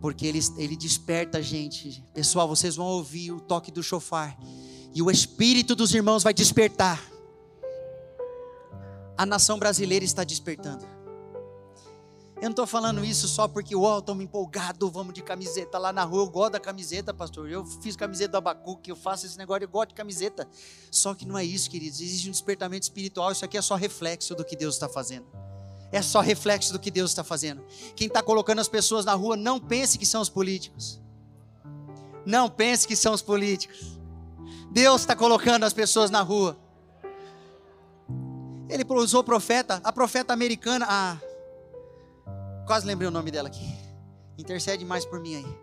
[0.01, 2.05] Porque Ele, ele desperta a gente.
[2.14, 4.39] Pessoal, vocês vão ouvir o toque do chofar.
[4.95, 7.03] E o espírito dos irmãos vai despertar.
[9.16, 10.99] A nação brasileira está despertando.
[12.36, 15.93] Eu não estou falando isso só porque, ó, oh, estamos empolgados, vamos de camiseta lá
[15.93, 16.22] na rua.
[16.22, 17.51] Eu gosto da camiseta, pastor.
[17.51, 20.49] Eu fiz camiseta do Abacuque, eu faço esse negócio, eu gosto de camiseta.
[20.89, 22.01] Só que não é isso, queridos.
[22.01, 23.32] Existe um despertamento espiritual.
[23.32, 25.26] Isso aqui é só reflexo do que Deus está fazendo.
[25.91, 27.64] É só reflexo do que Deus está fazendo.
[27.97, 31.01] Quem está colocando as pessoas na rua, não pense que são os políticos.
[32.26, 33.99] Não pense que são os políticos.
[34.70, 36.59] Deus está colocando as pessoas na rua.
[38.68, 41.18] Ele usou profeta, a profeta americana, ah,
[42.68, 43.66] Quase lembrei o nome dela aqui.
[44.36, 45.59] Intercede mais por mim aí.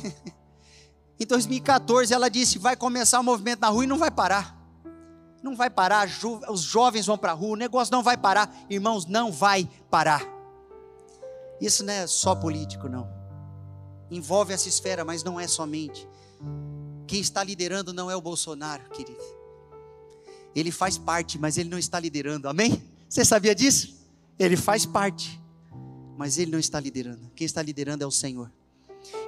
[1.20, 4.57] em 2014 ela disse: vai começar o movimento na rua e não vai parar.
[5.42, 6.08] Não vai parar,
[6.48, 8.54] os jovens vão para a rua, o negócio não vai parar.
[8.68, 10.22] Irmãos, não vai parar.
[11.60, 13.08] Isso não é só político, não.
[14.10, 16.08] Envolve essa esfera, mas não é somente.
[17.06, 19.22] Quem está liderando não é o Bolsonaro, querido.
[20.54, 22.82] Ele faz parte, mas ele não está liderando, amém?
[23.08, 23.96] Você sabia disso?
[24.38, 25.38] Ele faz parte
[26.18, 27.30] mas ele não está liderando.
[27.36, 28.50] Quem está liderando é o Senhor.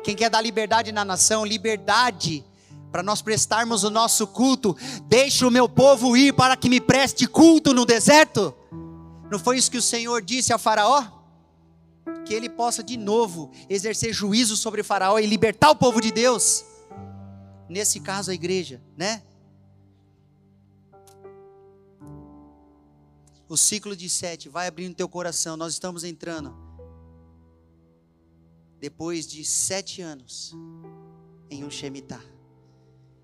[0.02, 2.44] Quem quer dar liberdade na nação, liberdade
[2.90, 4.76] para nós prestarmos o nosso culto,
[5.06, 8.54] deixe o meu povo ir para que me preste culto no deserto.
[9.30, 11.04] Não foi isso que o Senhor disse a Faraó?
[12.26, 16.64] Que ele possa de novo exercer juízo sobre Faraó e libertar o povo de Deus.
[17.68, 19.22] Nesse caso, a igreja, né?
[23.48, 25.56] O ciclo de sete vai abrindo teu coração.
[25.56, 26.56] Nós estamos entrando
[28.80, 30.56] depois de sete anos
[31.48, 32.39] em um Shemitah.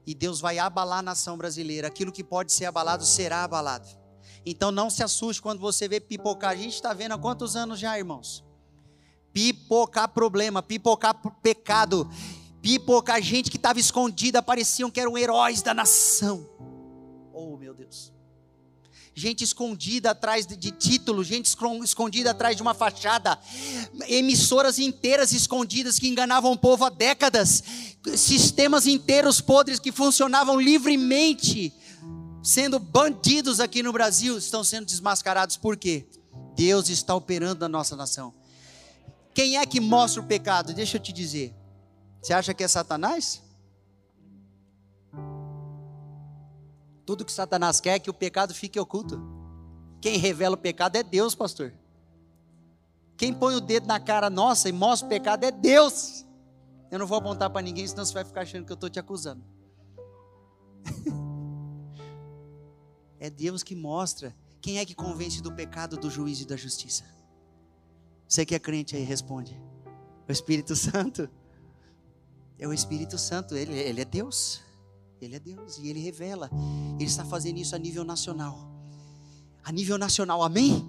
[0.06, 1.88] E Deus vai abalar a nação brasileira.
[1.88, 3.88] Aquilo que pode ser abalado será abalado.
[4.44, 6.52] Então não se assuste quando você vê pipocar.
[6.52, 8.44] A gente está vendo há quantos anos já, irmãos?
[9.32, 12.08] Pipocar problema, pipocar pecado,
[12.62, 16.48] pipocar gente que estava escondida, pareciam que eram heróis da nação.
[17.32, 18.15] Oh, meu Deus
[19.16, 21.46] gente escondida atrás de títulos, gente
[21.82, 23.38] escondida atrás de uma fachada,
[24.06, 27.64] emissoras inteiras escondidas que enganavam o povo há décadas,
[28.14, 31.72] sistemas inteiros podres que funcionavam livremente,
[32.42, 35.56] sendo bandidos aqui no Brasil, estão sendo desmascarados.
[35.56, 36.06] Por quê?
[36.54, 38.34] Deus está operando na nossa nação.
[39.32, 40.74] Quem é que mostra o pecado?
[40.74, 41.54] Deixa eu te dizer.
[42.20, 43.42] Você acha que é Satanás?
[47.06, 49.22] Tudo que Satanás quer é que o pecado fique oculto.
[50.00, 51.72] Quem revela o pecado é Deus, pastor.
[53.16, 56.26] Quem põe o dedo na cara nossa e mostra o pecado é Deus.
[56.90, 58.98] Eu não vou apontar para ninguém, senão você vai ficar achando que eu estou te
[58.98, 59.42] acusando.
[63.18, 64.36] é Deus que mostra.
[64.60, 67.04] Quem é que convence do pecado, do juízo e da justiça?
[68.28, 69.58] Você que é crente aí, responde.
[70.28, 71.30] O Espírito Santo.
[72.58, 74.65] É o Espírito Santo, ele, ele é Deus.
[75.20, 76.50] Ele é Deus e ele revela.
[76.94, 78.70] Ele está fazendo isso a nível nacional.
[79.64, 80.84] A nível nacional, amém?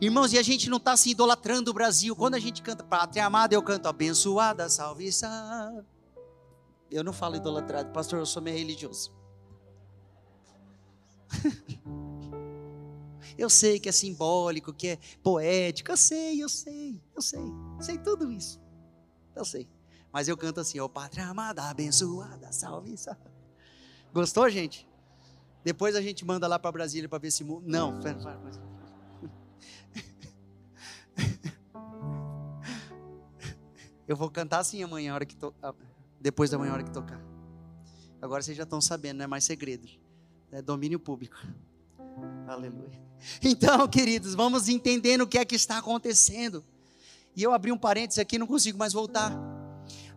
[0.00, 2.14] Irmãos, e a gente não está se idolatrando o Brasil.
[2.16, 5.86] Quando a gente canta Pátria Amada, eu canto abençoada, salve, salve.
[6.90, 9.12] Eu não falo idolatrado, pastor, eu sou meio religioso.
[13.36, 17.40] eu sei que é simbólico, que é poético, eu sei, eu sei, eu sei,
[17.80, 18.60] sei tudo isso.
[19.34, 19.68] Eu sei.
[20.12, 23.33] Mas eu canto assim, ó, Pátria Amada, abençoada, salve, salve.
[24.14, 24.88] Gostou, gente?
[25.64, 27.42] Depois a gente manda lá para Brasília para ver se.
[27.42, 28.00] Não.
[34.06, 35.52] Eu vou cantar assim amanhã, hora que to...
[36.20, 37.20] depois da manhã, hora que tocar.
[38.22, 39.88] Agora vocês já estão sabendo, não é mais segredo.
[40.52, 41.36] É domínio público.
[42.46, 43.02] Aleluia.
[43.42, 46.62] Então, queridos, vamos entendendo o que é que está acontecendo.
[47.34, 49.53] E eu abri um parênteses aqui, não consigo mais voltar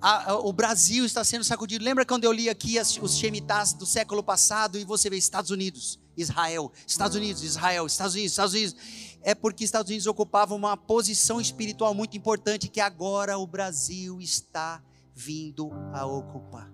[0.01, 1.83] a, a, o Brasil está sendo sacudido.
[1.83, 5.51] Lembra quando eu li aqui as, os Shemitahs do século passado e você vê Estados
[5.51, 8.75] Unidos, Israel, Estados Unidos, Israel, Estados Unidos, Estados Unidos.
[9.23, 14.81] É porque Estados Unidos ocupava uma posição espiritual muito importante que agora o Brasil está
[15.15, 16.71] vindo a ocupar.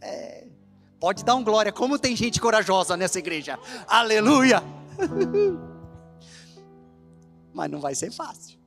[0.00, 0.46] É,
[1.00, 3.58] pode dar um glória, como tem gente corajosa nessa igreja.
[3.88, 4.62] Aleluia!
[7.52, 8.58] Mas não vai ser fácil.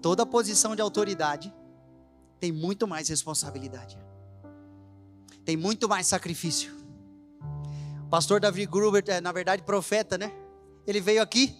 [0.00, 1.52] Toda posição de autoridade
[2.40, 3.98] tem muito mais responsabilidade,
[5.44, 6.72] tem muito mais sacrifício.
[8.06, 10.32] O pastor Davi Gruber, é, na verdade, profeta, né?
[10.86, 11.56] Ele veio aqui,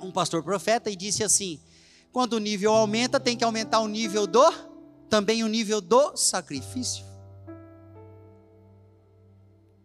[0.00, 1.60] um pastor profeta, e disse assim:
[2.12, 4.44] quando o nível aumenta, tem que aumentar o nível do,
[5.08, 7.04] também o nível do sacrifício.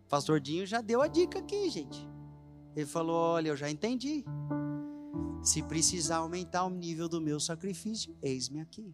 [0.05, 2.07] O pastor Dinho já deu a dica aqui, gente.
[2.75, 4.23] Ele falou: olha, eu já entendi.
[5.41, 8.93] Se precisar aumentar o nível do meu sacrifício, eis-me aqui.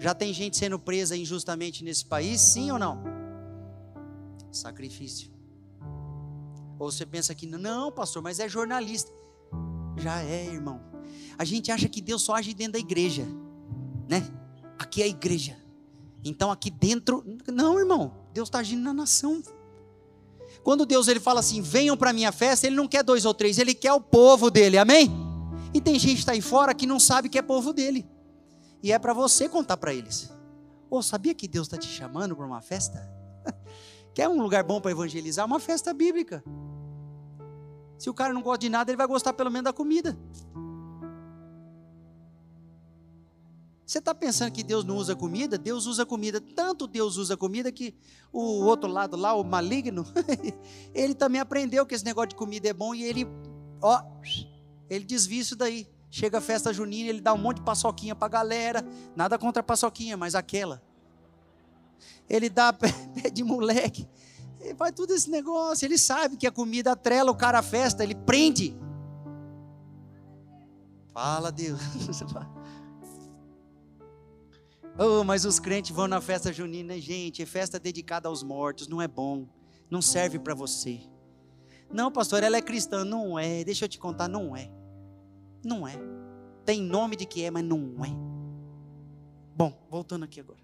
[0.00, 3.02] Já tem gente sendo presa injustamente nesse país, sim ou não?
[4.50, 5.30] Sacrifício.
[6.78, 9.12] Ou você pensa que não, pastor, mas é jornalista.
[9.98, 10.80] Já é, irmão.
[11.36, 13.26] A gente acha que Deus só age dentro da igreja,
[14.08, 14.26] né?
[14.78, 15.58] Aqui é a igreja.
[16.24, 18.14] Então aqui dentro, não, irmão.
[18.32, 19.42] Deus está agindo na nação.
[20.62, 23.58] Quando Deus ele fala assim, venham para minha festa, ele não quer dois ou três,
[23.58, 25.10] ele quer o povo dele, amém?
[25.74, 28.06] E tem gente que está aí fora que não sabe que é povo dele.
[28.82, 30.30] E é para você contar para eles.
[30.88, 33.08] Ou oh, sabia que Deus está te chamando para uma festa?
[34.14, 35.46] Quer um lugar bom para evangelizar?
[35.46, 36.42] Uma festa bíblica.
[37.98, 40.18] Se o cara não gosta de nada, ele vai gostar pelo menos da comida.
[43.90, 45.58] Você está pensando que Deus não usa comida?
[45.58, 46.40] Deus usa comida.
[46.40, 47.94] Tanto Deus usa comida que
[48.32, 50.06] o outro lado lá, o maligno,
[50.94, 53.26] ele também aprendeu que esse negócio de comida é bom e ele,
[53.82, 54.00] ó,
[54.88, 55.88] ele desvia isso daí.
[56.10, 58.84] Chega a festa junina, ele dá um monte de paçoquinha para galera.
[59.14, 60.82] Nada contra a paçoquinha, mas aquela.
[62.28, 62.90] Ele dá pé
[63.32, 64.08] de moleque.
[64.58, 65.86] Ele faz tudo esse negócio.
[65.86, 68.76] Ele sabe que a comida atrela o cara à festa, ele prende.
[71.14, 71.78] Fala, Deus.
[74.98, 77.40] oh, mas os crentes vão na festa junina, gente.
[77.40, 79.46] É festa dedicada aos mortos, não é bom.
[79.88, 81.00] Não serve para você.
[81.92, 83.04] Não, pastor, ela é cristã.
[83.04, 83.62] Não é.
[83.62, 84.79] Deixa eu te contar, não é.
[85.64, 85.94] Não é.
[86.64, 88.10] Tem nome de que é, mas não é.
[89.56, 90.58] Bom, voltando aqui agora.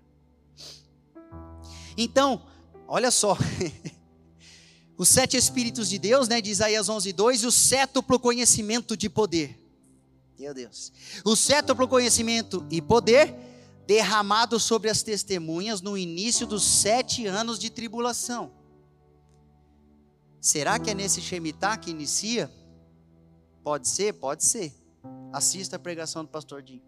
[1.96, 2.46] Então,
[2.86, 3.36] olha só.
[4.98, 9.10] Os sete Espíritos de Deus, né, de Isaías 11, 2, e o sétuplo conhecimento de
[9.10, 9.60] poder.
[10.38, 10.92] Meu Deus.
[11.24, 13.34] O sétuplo conhecimento e poder
[13.86, 18.50] derramado sobre as testemunhas no início dos sete anos de tribulação.
[20.40, 22.50] Será que é nesse Shemitah que inicia?
[23.62, 24.72] Pode ser, pode ser.
[25.36, 26.80] Assista a pregação do pastor Dinho.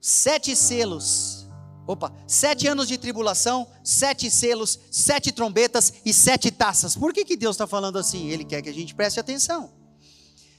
[0.00, 1.46] Sete selos.
[1.86, 6.96] Opa, sete anos de tribulação, sete selos, sete trombetas e sete taças.
[6.96, 8.30] Por que, que Deus está falando assim?
[8.30, 9.70] Ele quer que a gente preste atenção.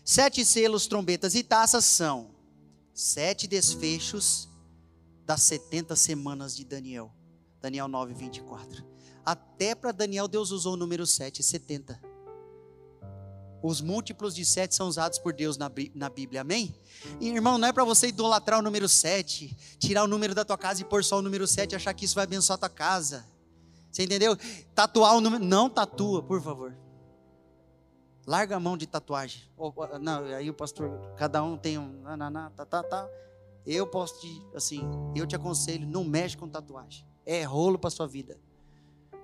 [0.05, 2.29] Sete selos, trombetas e taças são
[2.93, 4.47] sete desfechos
[5.25, 7.11] das 70 semanas de Daniel.
[7.59, 8.85] Daniel 9, 24.
[9.25, 12.08] Até para Daniel, Deus usou o número 7, 70.
[13.61, 16.73] Os múltiplos de 7 são usados por Deus na, na Bíblia, amém?
[17.19, 20.57] E, irmão, não é para você idolatrar o número 7, tirar o número da tua
[20.57, 22.69] casa e pôr só o número 7 e achar que isso vai abençoar a tua
[22.69, 23.25] casa.
[23.91, 24.37] Você entendeu?
[24.73, 25.43] Tatuar o número.
[25.43, 26.75] Não tatua, por favor.
[28.25, 29.41] Larga a mão de tatuagem.
[29.99, 32.03] Não, aí o pastor, cada um tem um.
[32.55, 33.09] Tá, tá, tá.
[33.65, 34.81] Eu posso te, assim,
[35.15, 37.05] eu te aconselho, não mexe com tatuagem.
[37.25, 38.39] É rolo para sua vida.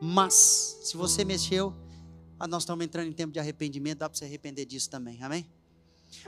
[0.02, 0.34] Mas,
[0.84, 1.74] se você mexeu,
[2.40, 5.48] ah, nós estamos entrando em tempo de arrependimento, dá para você arrepender disso também, amém?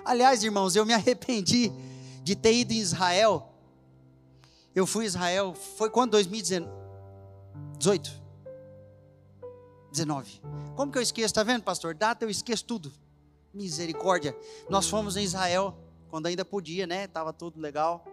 [0.05, 1.71] Aliás, irmãos, eu me arrependi
[2.23, 3.51] de ter ido em Israel.
[4.73, 6.11] Eu fui em Israel, foi quando?
[6.11, 8.27] 2018?
[9.91, 10.41] 19.
[10.75, 11.27] Como que eu esqueço?
[11.27, 11.95] Está vendo, pastor?
[11.95, 12.93] Data eu esqueço tudo.
[13.53, 14.37] Misericórdia.
[14.69, 15.75] Nós fomos em Israel,
[16.09, 17.07] quando ainda podia, né?
[17.07, 18.05] Tava tudo legal.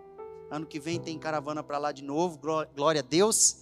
[0.51, 2.41] Ano que vem tem caravana para lá de novo,
[2.75, 3.57] glória a Deus.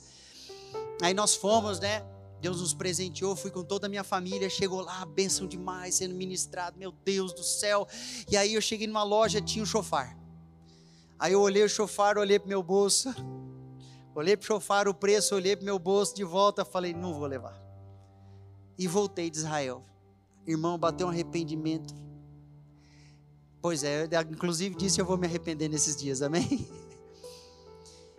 [1.03, 2.05] Aí nós fomos, né?
[2.43, 6.77] Deus nos presenteou, fui com toda a minha família, chegou lá, bênção demais, sendo ministrado,
[6.77, 7.87] meu Deus do céu.
[8.29, 10.19] E aí eu cheguei numa loja, tinha um chofar.
[11.21, 13.15] Aí eu olhei o chofar, olhei pro meu bolso,
[14.13, 17.63] olhei pro chofar o preço, olhei pro meu bolso de volta, falei, não vou levar.
[18.77, 19.85] E voltei de Israel.
[20.45, 21.95] Irmão, bateu um arrependimento.
[23.61, 26.67] Pois é, inclusive disse eu vou me arrepender nesses dias, amém?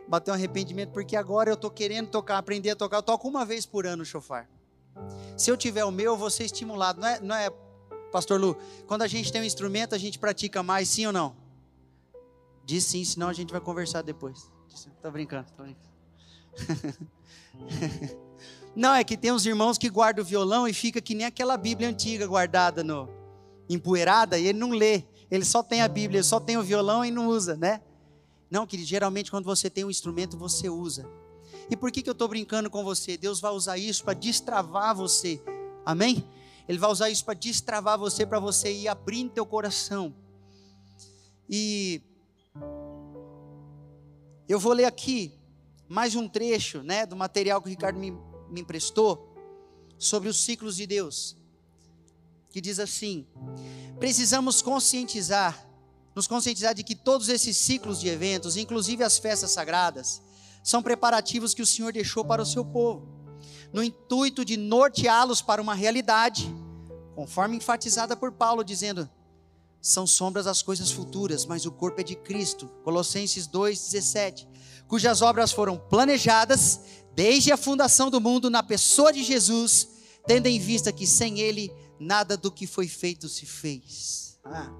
[0.07, 2.97] Bateu um arrependimento, porque agora eu estou querendo tocar, aprender a tocar.
[2.97, 4.49] Eu toco uma vez por ano o chofar.
[5.37, 6.99] Se eu tiver o meu, eu vou ser estimulado.
[7.01, 7.49] Não é, não é,
[8.11, 8.55] Pastor Lu?
[8.85, 11.35] Quando a gente tem um instrumento, a gente pratica mais, sim ou não?
[12.65, 14.51] Diz sim, senão a gente vai conversar depois.
[14.69, 15.93] Estou brincando, tô brincando.
[18.75, 21.57] Não, é que tem uns irmãos que guardam o violão e fica que nem aquela
[21.57, 23.07] Bíblia antiga guardada no
[23.69, 25.03] empoeirada e ele não lê.
[25.29, 27.81] Ele só tem a Bíblia, ele só tem o violão e não usa, né?
[28.53, 31.09] Não, que geralmente quando você tem um instrumento, você usa.
[31.71, 33.17] E por que, que eu estou brincando com você?
[33.17, 35.41] Deus vai usar isso para destravar você.
[35.83, 36.23] Amém?
[36.69, 40.13] Ele vai usar isso para destravar você, para você ir abrindo teu coração.
[41.49, 41.99] E
[44.47, 45.33] eu vou ler aqui
[45.89, 48.11] mais um trecho, né, do material que o Ricardo me,
[48.51, 49.33] me emprestou
[49.97, 51.35] sobre os ciclos de Deus.
[52.51, 53.25] Que diz assim:
[53.99, 55.72] Precisamos conscientizar
[56.15, 60.21] nos conscientizar de que todos esses ciclos de eventos, inclusive as festas sagradas,
[60.63, 63.07] são preparativos que o Senhor deixou para o seu povo,
[63.71, 66.53] no intuito de norteá-los para uma realidade,
[67.15, 69.09] conforme enfatizada por Paulo, dizendo:
[69.83, 72.69] são sombras das coisas futuras, mas o corpo é de Cristo.
[72.85, 74.47] Colossenses 2,17.
[74.87, 76.79] Cujas obras foram planejadas
[77.13, 79.89] desde a fundação do mundo na pessoa de Jesus,
[80.25, 84.39] tendo em vista que sem Ele nada do que foi feito se fez.
[84.45, 84.71] Ah.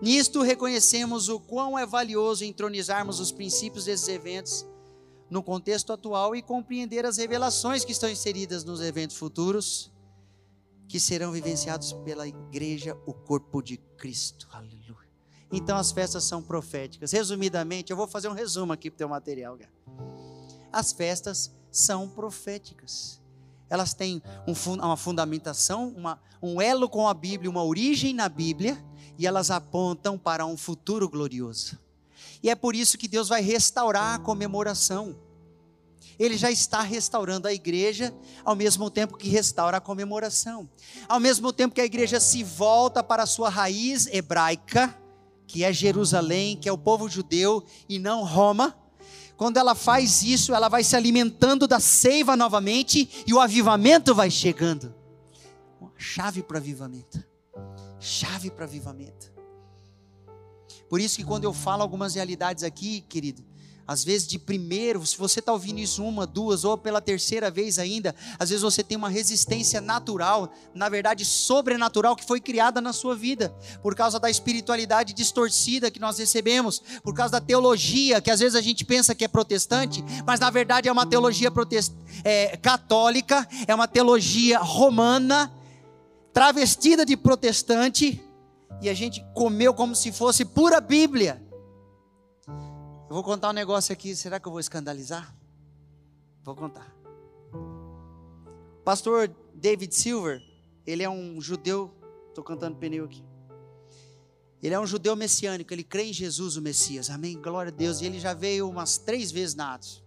[0.00, 4.64] Nisto reconhecemos o quão é valioso entronizarmos os princípios desses eventos
[5.28, 9.92] no contexto atual e compreender as revelações que estão inseridas nos eventos futuros,
[10.86, 14.48] que serão vivenciados pela igreja, o corpo de Cristo.
[14.52, 15.08] Aleluia.
[15.52, 17.12] Então as festas são proféticas.
[17.12, 19.58] Resumidamente, eu vou fazer um resumo aqui para o teu material.
[20.72, 23.20] As festas são proféticas.
[23.68, 28.82] Elas têm um, uma fundamentação, uma, um elo com a Bíblia, uma origem na Bíblia
[29.18, 31.76] e elas apontam para um futuro glorioso.
[32.40, 35.16] E é por isso que Deus vai restaurar a comemoração.
[36.16, 38.14] Ele já está restaurando a igreja,
[38.44, 40.68] ao mesmo tempo que restaura a comemoração.
[41.08, 44.96] Ao mesmo tempo que a igreja se volta para a sua raiz hebraica,
[45.46, 48.76] que é Jerusalém, que é o povo judeu e não Roma.
[49.36, 54.30] Quando ela faz isso, ela vai se alimentando da seiva novamente e o avivamento vai
[54.30, 54.94] chegando.
[55.80, 57.27] Uma chave para o avivamento
[58.00, 59.32] chave para avivamento.
[60.88, 63.44] Por isso que quando eu falo algumas realidades aqui, querido,
[63.88, 67.78] às vezes de primeiro, se você está ouvindo isso uma, duas ou pela terceira vez
[67.78, 72.92] ainda, às vezes você tem uma resistência natural, na verdade sobrenatural, que foi criada na
[72.92, 73.48] sua vida,
[73.82, 78.54] por causa da espiritualidade distorcida que nós recebemos, por causa da teologia, que às vezes
[78.54, 81.94] a gente pensa que é protestante, mas na verdade é uma teologia protest...
[82.22, 85.50] é, católica, é uma teologia romana,
[86.32, 88.22] travestida de protestante,
[88.80, 91.42] e a gente comeu como se fosse pura Bíblia.
[92.46, 95.34] Eu vou contar um negócio aqui, será que eu vou escandalizar?
[96.44, 96.94] Vou contar.
[98.84, 100.42] Pastor David Silver,
[100.86, 101.92] ele é um judeu,
[102.28, 103.24] estou cantando pneu aqui.
[104.62, 107.40] Ele é um judeu messiânico, ele crê em Jesus, o Messias, amém?
[107.40, 108.00] Glória a Deus.
[108.00, 110.02] E ele já veio umas três vezes na Atos.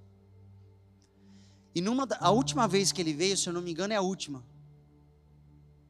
[1.74, 4.02] E numa, a última vez que ele veio, se eu não me engano, é a
[4.02, 4.44] última.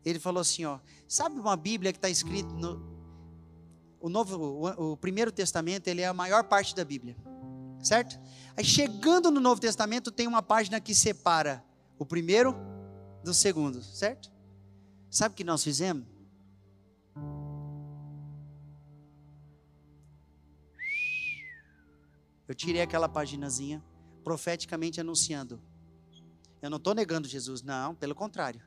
[0.04, 2.90] Ele falou assim: ó, sabe uma Bíblia que está escrito no.
[4.00, 7.16] O, novo, o, o Primeiro Testamento, ele é a maior parte da Bíblia,
[7.84, 8.20] certo?
[8.58, 11.64] Aí chegando no Novo Testamento, tem uma página que separa
[12.00, 12.56] o primeiro
[13.24, 14.32] do segundo, certo?
[15.10, 16.08] Sabe o que nós fizemos?
[22.48, 23.84] Eu tirei aquela paginazinha,
[24.24, 25.62] profeticamente anunciando.
[26.62, 28.62] Eu não estou negando Jesus, não, pelo contrário.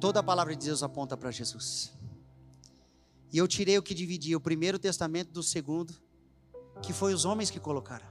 [0.00, 1.92] Toda a palavra de Deus aponta para Jesus.
[3.32, 5.94] E eu tirei o que dividia o primeiro testamento do segundo,
[6.82, 8.06] que foi os homens que colocaram.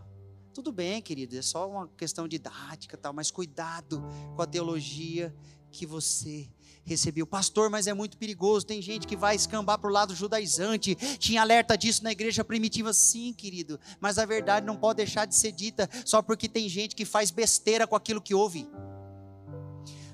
[0.54, 4.04] Tudo bem, querido, é só uma questão didática, tal, mas cuidado
[4.36, 5.34] com a teologia
[5.72, 6.50] que você
[6.84, 7.28] recebeu.
[7.28, 8.66] Pastor, mas é muito perigoso.
[8.66, 10.96] Tem gente que vai escambar para o lado judaizante.
[11.20, 13.80] Tinha alerta disso na igreja primitiva, sim, querido.
[14.00, 17.30] Mas a verdade não pode deixar de ser dita só porque tem gente que faz
[17.30, 18.68] besteira com aquilo que ouve.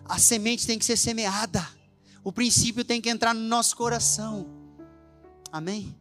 [0.05, 1.65] A semente tem que ser semeada.
[2.23, 4.47] O princípio tem que entrar no nosso coração.
[5.51, 5.95] Amém?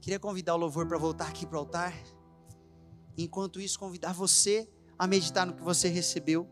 [0.00, 1.94] Queria convidar o louvor para voltar aqui para o altar.
[3.16, 6.48] Enquanto isso, convidar você a meditar no que você recebeu.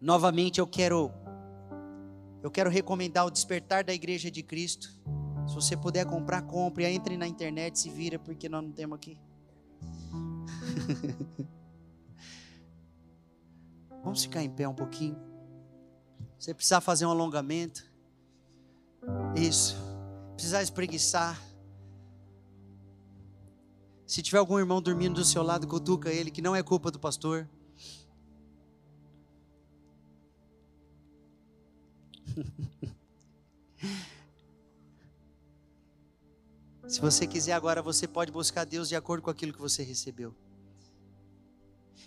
[0.00, 1.12] Novamente eu quero
[2.42, 4.88] eu quero recomendar o Despertar da Igreja de Cristo.
[5.46, 6.86] Se você puder comprar, compre.
[6.86, 9.18] Entre na internet, se vira, porque nós não temos aqui.
[14.02, 15.16] Vamos ficar em pé um pouquinho.
[16.38, 17.84] Você precisar fazer um alongamento.
[19.36, 19.76] Isso.
[20.34, 21.38] Precisar espreguiçar.
[24.06, 26.98] Se tiver algum irmão dormindo do seu lado, cutuca ele, que não é culpa do
[26.98, 27.48] pastor.
[36.88, 40.34] Se você quiser agora, você pode buscar Deus de acordo com aquilo que você recebeu.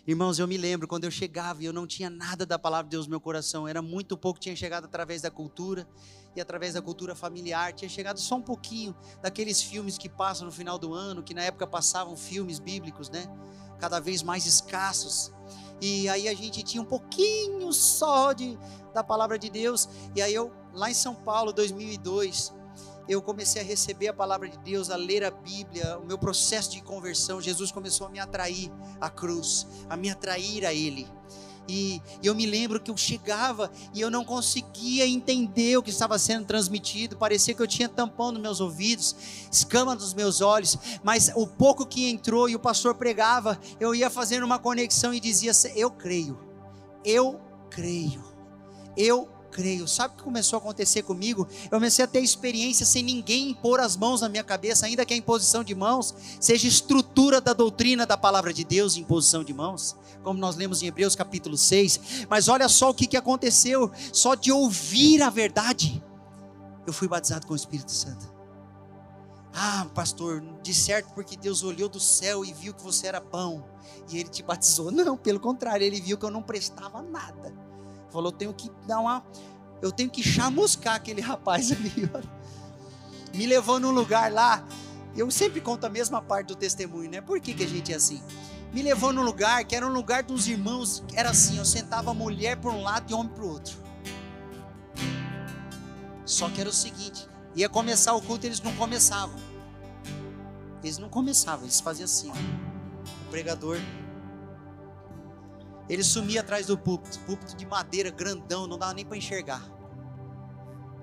[0.06, 2.90] Irmãos, eu me lembro quando eu chegava e eu não tinha nada da palavra de
[2.90, 5.88] Deus no meu coração, era muito pouco, tinha chegado através da cultura
[6.36, 10.52] e através da cultura familiar, tinha chegado só um pouquinho daqueles filmes que passam no
[10.52, 13.24] final do ano, que na época passavam filmes bíblicos, né?
[13.80, 15.32] Cada vez mais escassos.
[15.80, 18.60] E aí a gente tinha um pouquinho só de,
[18.94, 19.88] da palavra de Deus.
[20.14, 22.52] E aí eu, lá em São Paulo, 2002,
[23.08, 26.72] eu comecei a receber a palavra de Deus, a ler a Bíblia, o meu processo
[26.72, 31.08] de conversão, Jesus começou a me atrair à cruz, a me atrair a Ele.
[31.68, 36.20] E eu me lembro que eu chegava e eu não conseguia entender o que estava
[36.20, 37.16] sendo transmitido.
[37.16, 39.16] Parecia que eu tinha tampão nos meus ouvidos,
[39.50, 40.78] escama nos meus olhos.
[41.04, 45.20] Mas o pouco que entrou e o pastor pregava, eu ia fazendo uma conexão e
[45.20, 46.38] dizia: Eu creio,
[47.06, 48.24] eu creio,
[48.98, 49.88] eu creio.
[49.88, 51.48] Sabe o que começou a acontecer comigo?
[51.66, 55.14] Eu comecei a ter experiência sem ninguém impor as mãos na minha cabeça, ainda que
[55.14, 59.96] a imposição de mãos seja estrutura da doutrina da palavra de Deus, imposição de mãos,
[60.24, 62.26] como nós lemos em Hebreus capítulo 6.
[62.28, 66.04] Mas olha só o que, que aconteceu, só de ouvir a verdade,
[66.88, 68.34] eu fui batizado com o Espírito Santo.
[69.56, 73.64] Ah, pastor, de certo porque Deus olhou do céu e viu que você era bom
[74.10, 74.92] e ele te batizou.
[74.92, 77.54] Não, pelo contrário, ele viu que eu não prestava nada.
[78.14, 79.26] Falou, eu tenho que dar uma.
[79.82, 81.92] Eu tenho que chamuscar aquele rapaz ali.
[83.34, 84.64] Me levou num lugar lá.
[85.18, 87.22] Eu sempre conto a mesma parte do testemunho, né?
[87.22, 88.22] Por que, que a gente é assim?
[88.72, 91.04] Me levou num lugar que era um lugar dos irmãos.
[91.16, 93.76] Era assim: eu sentava mulher por um lado e homem para o outro.
[96.24, 99.40] Só que era o seguinte: ia começar o culto, eles não começavam.
[100.84, 102.30] Eles não começavam, eles faziam assim.
[102.30, 102.34] Ó.
[102.34, 103.80] O pregador
[105.90, 109.64] ele sumia atrás do púlpito, púlpito de madeira grandão, não dava nem para enxergar.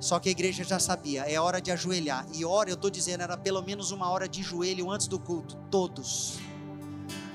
[0.00, 2.26] Só que a igreja já sabia, é hora de ajoelhar.
[2.32, 5.56] E hora, eu estou dizendo, era pelo menos uma hora de joelho antes do culto,
[5.70, 6.38] todos.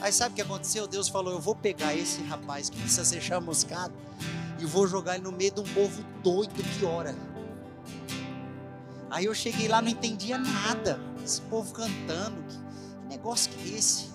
[0.02, 0.88] Aí sabe o que aconteceu?
[0.88, 3.94] Deus falou: Eu vou pegar esse rapaz que precisa ser chamuscado
[4.60, 7.16] e vou jogar ele no meio de um povo doido que ora.
[9.10, 11.00] Aí eu cheguei lá, não entendia nada.
[11.24, 14.10] Esse povo cantando, que negócio que é esse?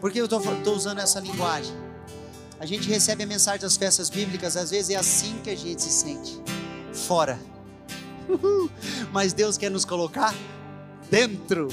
[0.00, 1.74] Por que eu estou usando essa linguagem?
[2.60, 5.82] A gente recebe a mensagem das festas bíblicas, às vezes é assim que a gente
[5.82, 6.40] se sente,
[6.92, 7.38] fora.
[9.12, 10.34] Mas Deus quer nos colocar
[11.10, 11.68] dentro.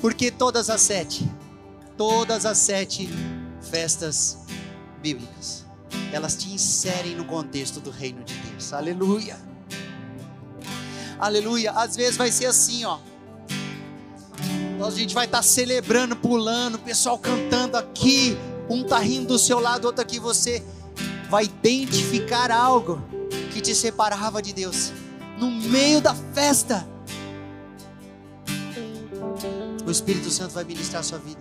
[0.00, 1.30] Porque todas as sete,
[1.96, 3.08] todas as sete
[3.60, 4.38] festas
[5.00, 5.66] bíblicas,
[6.12, 8.72] elas te inserem no contexto do reino de Deus.
[8.72, 9.38] Aleluia.
[11.18, 11.72] Aleluia.
[11.72, 12.98] Às vezes vai ser assim, ó.
[14.84, 18.36] A gente vai estar celebrando, pulando, o pessoal cantando aqui,
[18.68, 20.62] um tá rindo do seu lado, outro aqui, você
[21.30, 23.00] vai identificar algo
[23.52, 24.92] que te separava de Deus.
[25.38, 26.86] No meio da festa,
[29.86, 31.40] o Espírito Santo vai ministrar a sua vida.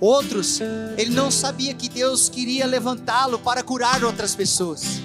[0.00, 0.60] Outros,
[0.96, 5.02] ele não sabia que Deus queria levantá-lo para curar outras pessoas.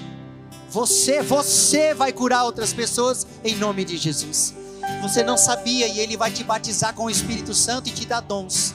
[0.70, 4.54] Você, você vai curar outras pessoas em nome de Jesus.
[5.04, 8.20] Você não sabia e ele vai te batizar com o Espírito Santo e te dar
[8.20, 8.74] dons.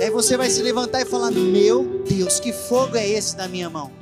[0.00, 3.68] Aí você vai se levantar e falar: Meu Deus, que fogo é esse na minha
[3.68, 3.92] mão?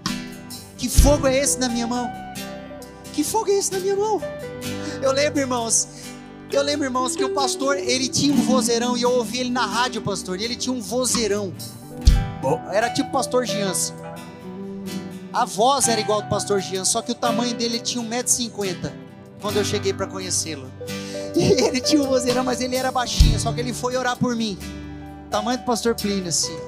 [0.79, 2.09] Que fogo é esse na minha mão?
[3.13, 4.23] Que fogo é esse na minha mão?
[5.03, 5.89] Eu lembro, irmãos,
[6.53, 9.67] eu lembro, irmãos, que o pastor, ele tinha um vozeirão e eu ouvi ele na
[9.67, 11.53] rádio, pastor, e ele tinha um vozeirão.
[12.71, 13.93] Era tipo pastor Giança.
[15.33, 18.93] A voz era igual do pastor Gian, só que o tamanho dele tinha 1,50m
[19.41, 20.71] quando eu cheguei para conhecê-lo.
[21.67, 24.59] Ele tinha um vozeirão, mas ele era baixinho, só que ele foi orar por mim.
[25.31, 26.57] Tamanho do pastor Plínio, assim.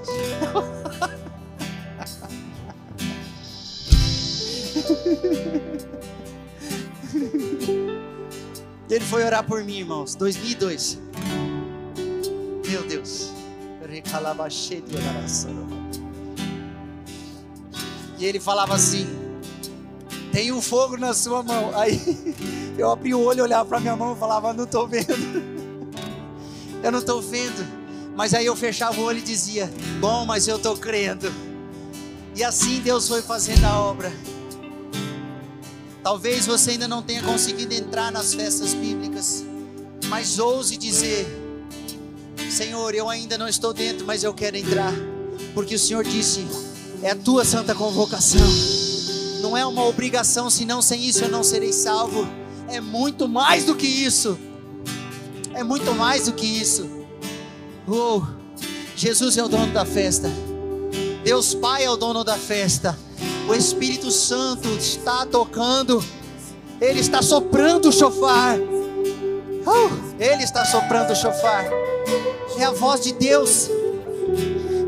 [8.93, 10.15] Ele foi orar por mim, irmãos.
[10.15, 10.99] 2002.
[12.69, 13.33] Meu Deus.
[18.19, 19.07] E ele falava assim:
[20.31, 21.73] Tem um fogo na sua mão.
[21.75, 21.99] Aí
[22.79, 25.07] eu abri o olho, olhava para minha mão e falava: Não estou vendo.
[26.83, 27.65] Eu não estou vendo.
[28.17, 31.33] Mas aí eu fechava o olho e dizia: Bom, mas eu estou crendo.
[32.35, 34.13] E assim Deus foi fazendo a obra.
[36.03, 39.45] Talvez você ainda não tenha conseguido entrar nas festas bíblicas,
[40.09, 41.27] mas ouse dizer:
[42.51, 44.93] Senhor, eu ainda não estou dentro, mas eu quero entrar,
[45.55, 46.45] porque o Senhor disse:
[47.03, 48.47] é a tua santa convocação.
[49.41, 52.27] Não é uma obrigação, senão sem isso eu não serei salvo.
[52.73, 54.39] É muito mais do que isso.
[55.53, 56.89] É muito mais do que isso.
[57.87, 58.23] Oh,
[58.97, 60.31] Jesus é o dono da festa.
[61.23, 62.99] Deus Pai é o dono da festa.
[63.47, 66.03] O Espírito Santo está tocando,
[66.81, 68.59] Ele está soprando o chofar.
[68.59, 71.67] Uh, ele está soprando o chofar.
[72.57, 73.69] É a voz de Deus.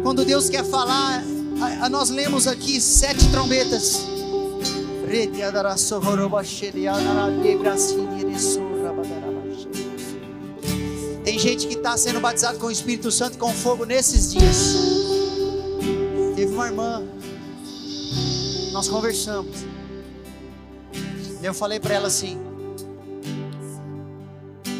[0.03, 1.23] Quando Deus quer falar,
[1.91, 4.14] nós lemos aqui sete trombetas.
[11.25, 14.77] Tem gente que está sendo batizado com o Espírito Santo com fogo nesses dias.
[16.37, 17.03] Teve uma irmã
[18.75, 19.65] nós conversamos.
[21.41, 22.37] Eu falei para ela assim: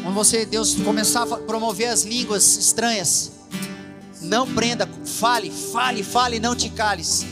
[0.03, 3.31] quando você, Deus, começar a promover as línguas estranhas,
[4.21, 7.25] não prenda, fale, fale, fale, não te cales.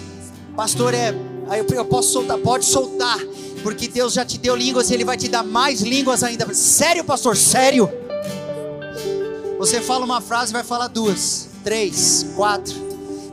[0.56, 1.14] Pastor, é,
[1.60, 3.20] eu posso soltar, pode soltar,
[3.62, 6.54] porque Deus já te deu línguas e Ele vai te dar mais línguas ainda.
[6.54, 7.90] Sério, pastor, sério.
[9.58, 12.76] Você fala uma frase, vai falar duas, três, quatro.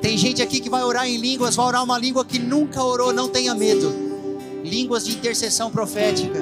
[0.00, 3.12] Tem gente aqui que vai orar em línguas, vai orar uma língua que nunca orou,
[3.12, 3.92] não tenha medo.
[4.64, 6.38] Línguas de intercessão profética.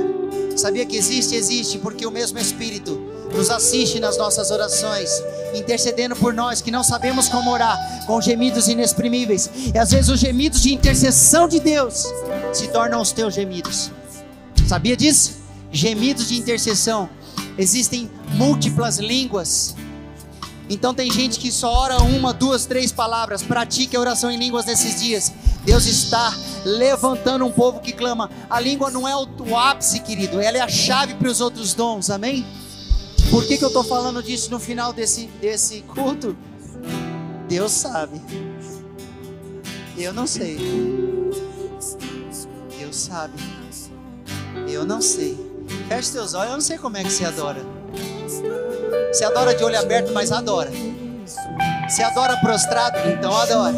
[0.57, 1.35] Sabia que existe?
[1.35, 5.11] Existe, porque o mesmo Espírito nos assiste nas nossas orações,
[5.55, 9.51] intercedendo por nós que não sabemos como orar, com gemidos inexprimíveis.
[9.75, 12.05] E às vezes os gemidos de intercessão de Deus
[12.53, 13.91] se tornam os teus gemidos.
[14.67, 15.39] Sabia disso?
[15.71, 17.09] Gemidos de intercessão.
[17.57, 19.75] Existem múltiplas línguas
[20.71, 23.43] então tem gente que só ora uma, duas, três palavras.
[23.43, 25.33] Pratique a oração em línguas nesses dias.
[25.65, 26.35] Deus está
[26.65, 28.31] levantando um povo que clama.
[28.51, 30.41] A língua não é o, ápice, querido.
[30.41, 32.11] Ela é a chave para os outros dons.
[32.11, 32.45] Amém?
[33.31, 36.37] Por que, que eu estou falando disso no final desse, desse culto?
[37.49, 38.21] Deus sabe.
[39.97, 40.57] Eu não sei.
[42.79, 43.35] Deus sabe.
[44.67, 45.37] Eu não sei.
[45.89, 46.51] Feche seus olhos.
[46.51, 47.61] Eu não sei como é que você adora.
[49.13, 50.71] Você adora de olho aberto, mas adora.
[51.89, 53.75] Você adora prostrado, então adora.